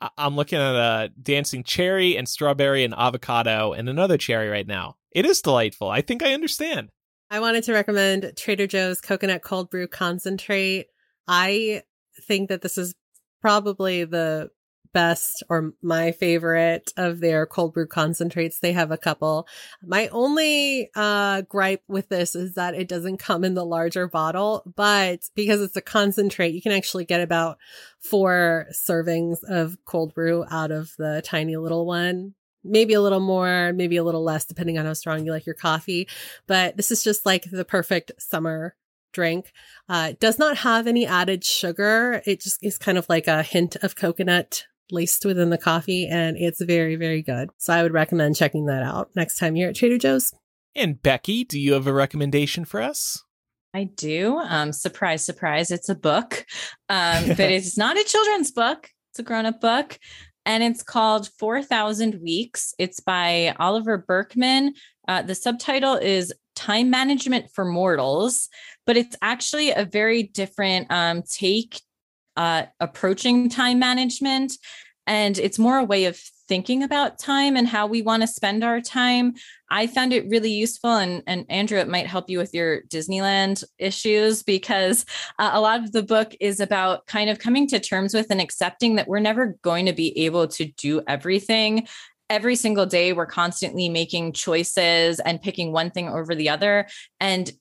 [0.00, 4.66] I- I'm looking at a dancing cherry and strawberry and avocado and another cherry right
[4.66, 4.96] now.
[5.10, 5.88] It is delightful.
[5.88, 6.90] I think I understand.
[7.30, 10.86] I wanted to recommend Trader Joe's coconut cold brew concentrate.
[11.26, 11.82] I
[12.28, 12.94] think that this is
[13.40, 14.50] probably the
[14.94, 18.60] best or my favorite of their cold brew concentrates.
[18.60, 19.46] They have a couple.
[19.82, 24.62] My only uh, gripe with this is that it doesn't come in the larger bottle,
[24.74, 27.58] but because it's a concentrate, you can actually get about
[27.98, 32.34] four servings of cold brew out of the tiny little one
[32.66, 35.54] maybe a little more, maybe a little less, depending on how strong you like your
[35.54, 36.08] coffee.
[36.46, 38.74] But this is just like the perfect summer
[39.12, 39.52] drink.
[39.88, 42.22] Uh, does not have any added sugar.
[42.26, 46.36] It just is kind of like a hint of coconut laced within the coffee, and
[46.36, 47.50] it's very, very good.
[47.58, 50.32] So I would recommend checking that out next time you're at Trader Joe's.
[50.74, 53.22] And Becky, do you have a recommendation for us?
[53.72, 54.38] I do.
[54.38, 56.46] Um, surprise, surprise, it's a book,
[56.88, 58.90] um, but it's not a children's book.
[59.10, 59.98] It's a grown up book
[60.46, 62.74] and it's called 4000 Weeks.
[62.78, 64.74] It's by Oliver Burkeman.
[65.08, 68.48] Uh, the subtitle is Time Management for Mortals,
[68.86, 71.80] but it's actually a very different um, take
[72.36, 74.54] uh, approaching time management.
[75.06, 78.64] And it's more a way of thinking about time and how we want to spend
[78.64, 79.34] our time.
[79.70, 80.96] I found it really useful.
[80.96, 85.04] And, and Andrew, it might help you with your Disneyland issues because
[85.38, 88.40] uh, a lot of the book is about kind of coming to terms with and
[88.40, 91.86] accepting that we're never going to be able to do everything
[92.30, 96.86] every single day we're constantly making choices and picking one thing over the other
[97.20, 97.52] and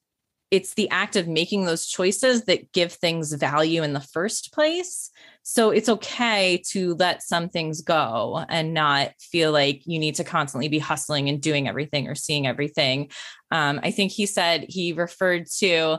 [0.53, 5.09] it's the act of making those choices that give things value in the first place.
[5.41, 10.23] So it's okay to let some things go and not feel like you need to
[10.23, 13.09] constantly be hustling and doing everything or seeing everything.
[13.49, 15.97] Um, I think he said he referred to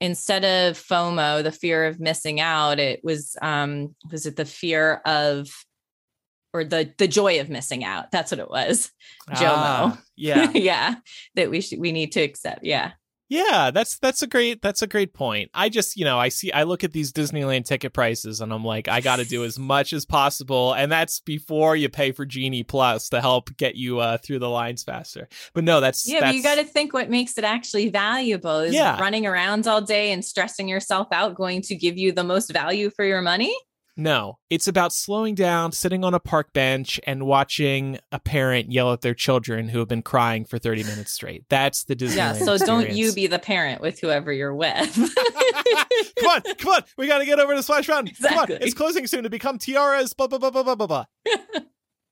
[0.00, 5.00] instead of FOMO, the fear of missing out, it was um, was it the fear
[5.06, 5.48] of
[6.52, 8.10] or the the joy of missing out.
[8.10, 8.90] That's what it was.
[9.30, 9.46] JOMO.
[9.46, 10.50] Ah, yeah.
[10.54, 10.94] yeah.
[11.36, 12.64] That we should we need to accept.
[12.64, 12.94] Yeah.
[13.32, 15.50] Yeah, that's that's a great that's a great point.
[15.54, 18.62] I just, you know, I see I look at these Disneyland ticket prices and I'm
[18.62, 22.26] like, I got to do as much as possible and that's before you pay for
[22.26, 25.30] Genie Plus to help get you uh, through the lines faster.
[25.54, 26.32] But no, that's Yeah, that's...
[26.32, 28.58] but you got to think what makes it actually valuable.
[28.58, 29.00] Is yeah.
[29.00, 32.90] running around all day and stressing yourself out going to give you the most value
[32.90, 33.56] for your money?
[33.94, 38.92] No, it's about slowing down, sitting on a park bench, and watching a parent yell
[38.92, 41.44] at their children who have been crying for 30 minutes straight.
[41.50, 42.16] That's the Disney.
[42.16, 42.62] Yeah, so experience.
[42.64, 44.94] don't you be the parent with whoever you're with.
[46.18, 46.82] come on, come on.
[46.96, 48.08] We got to get over to Splash Mountain.
[48.08, 48.36] Exactly.
[48.38, 51.04] Come on, it's closing soon to become Tiana's, blah, blah, blah, blah, blah, blah.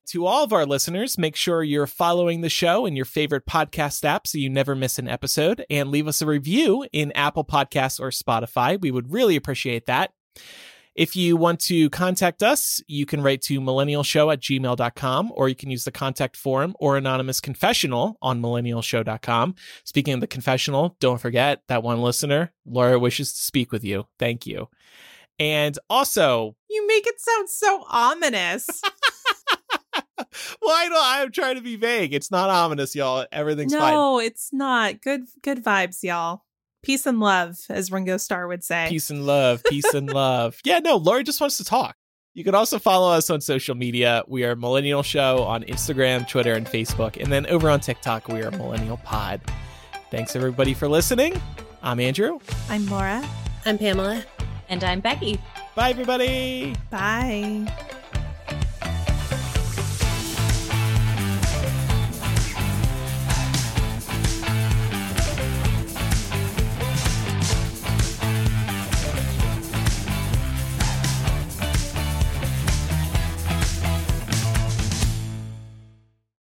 [0.09, 4.05] to all of our listeners, make sure you're following the show in your favorite podcast
[4.05, 7.98] app so you never miss an episode and leave us a review in Apple Podcasts
[7.98, 8.78] or Spotify.
[8.78, 10.12] We would really appreciate that.
[10.94, 15.54] If you want to contact us, you can write to millennialshow at gmail.com or you
[15.54, 19.54] can use the contact form or anonymous confessional on millennialshow.com.
[19.84, 24.06] Speaking of the confessional, don't forget that one listener, Laura wishes to speak with you.
[24.18, 24.68] Thank you.
[25.38, 28.68] And also, you make it sound so ominous.
[30.60, 32.12] Why do I'm trying to be vague?
[32.12, 33.26] It's not ominous, y'all.
[33.32, 33.94] Everything's no, fine.
[33.94, 35.00] No, it's not.
[35.00, 36.42] Good good vibes, y'all.
[36.82, 38.86] Peace and love, as Ringo Starr would say.
[38.89, 40.59] Peace and love, peace and love.
[40.65, 41.94] Yeah, no, Lori just wants to talk.
[42.35, 44.23] You can also follow us on social media.
[44.28, 47.20] We are Millennial Show on Instagram, Twitter, and Facebook.
[47.20, 49.40] And then over on TikTok, we are Millennial Pod.
[50.11, 51.40] Thanks everybody for listening.
[51.82, 52.39] I'm Andrew.
[52.69, 53.23] I'm Laura.
[53.66, 54.24] I'm Pamela.
[54.69, 55.40] And I'm Becky.
[55.74, 56.74] Bye, everybody.
[56.90, 57.66] Bye.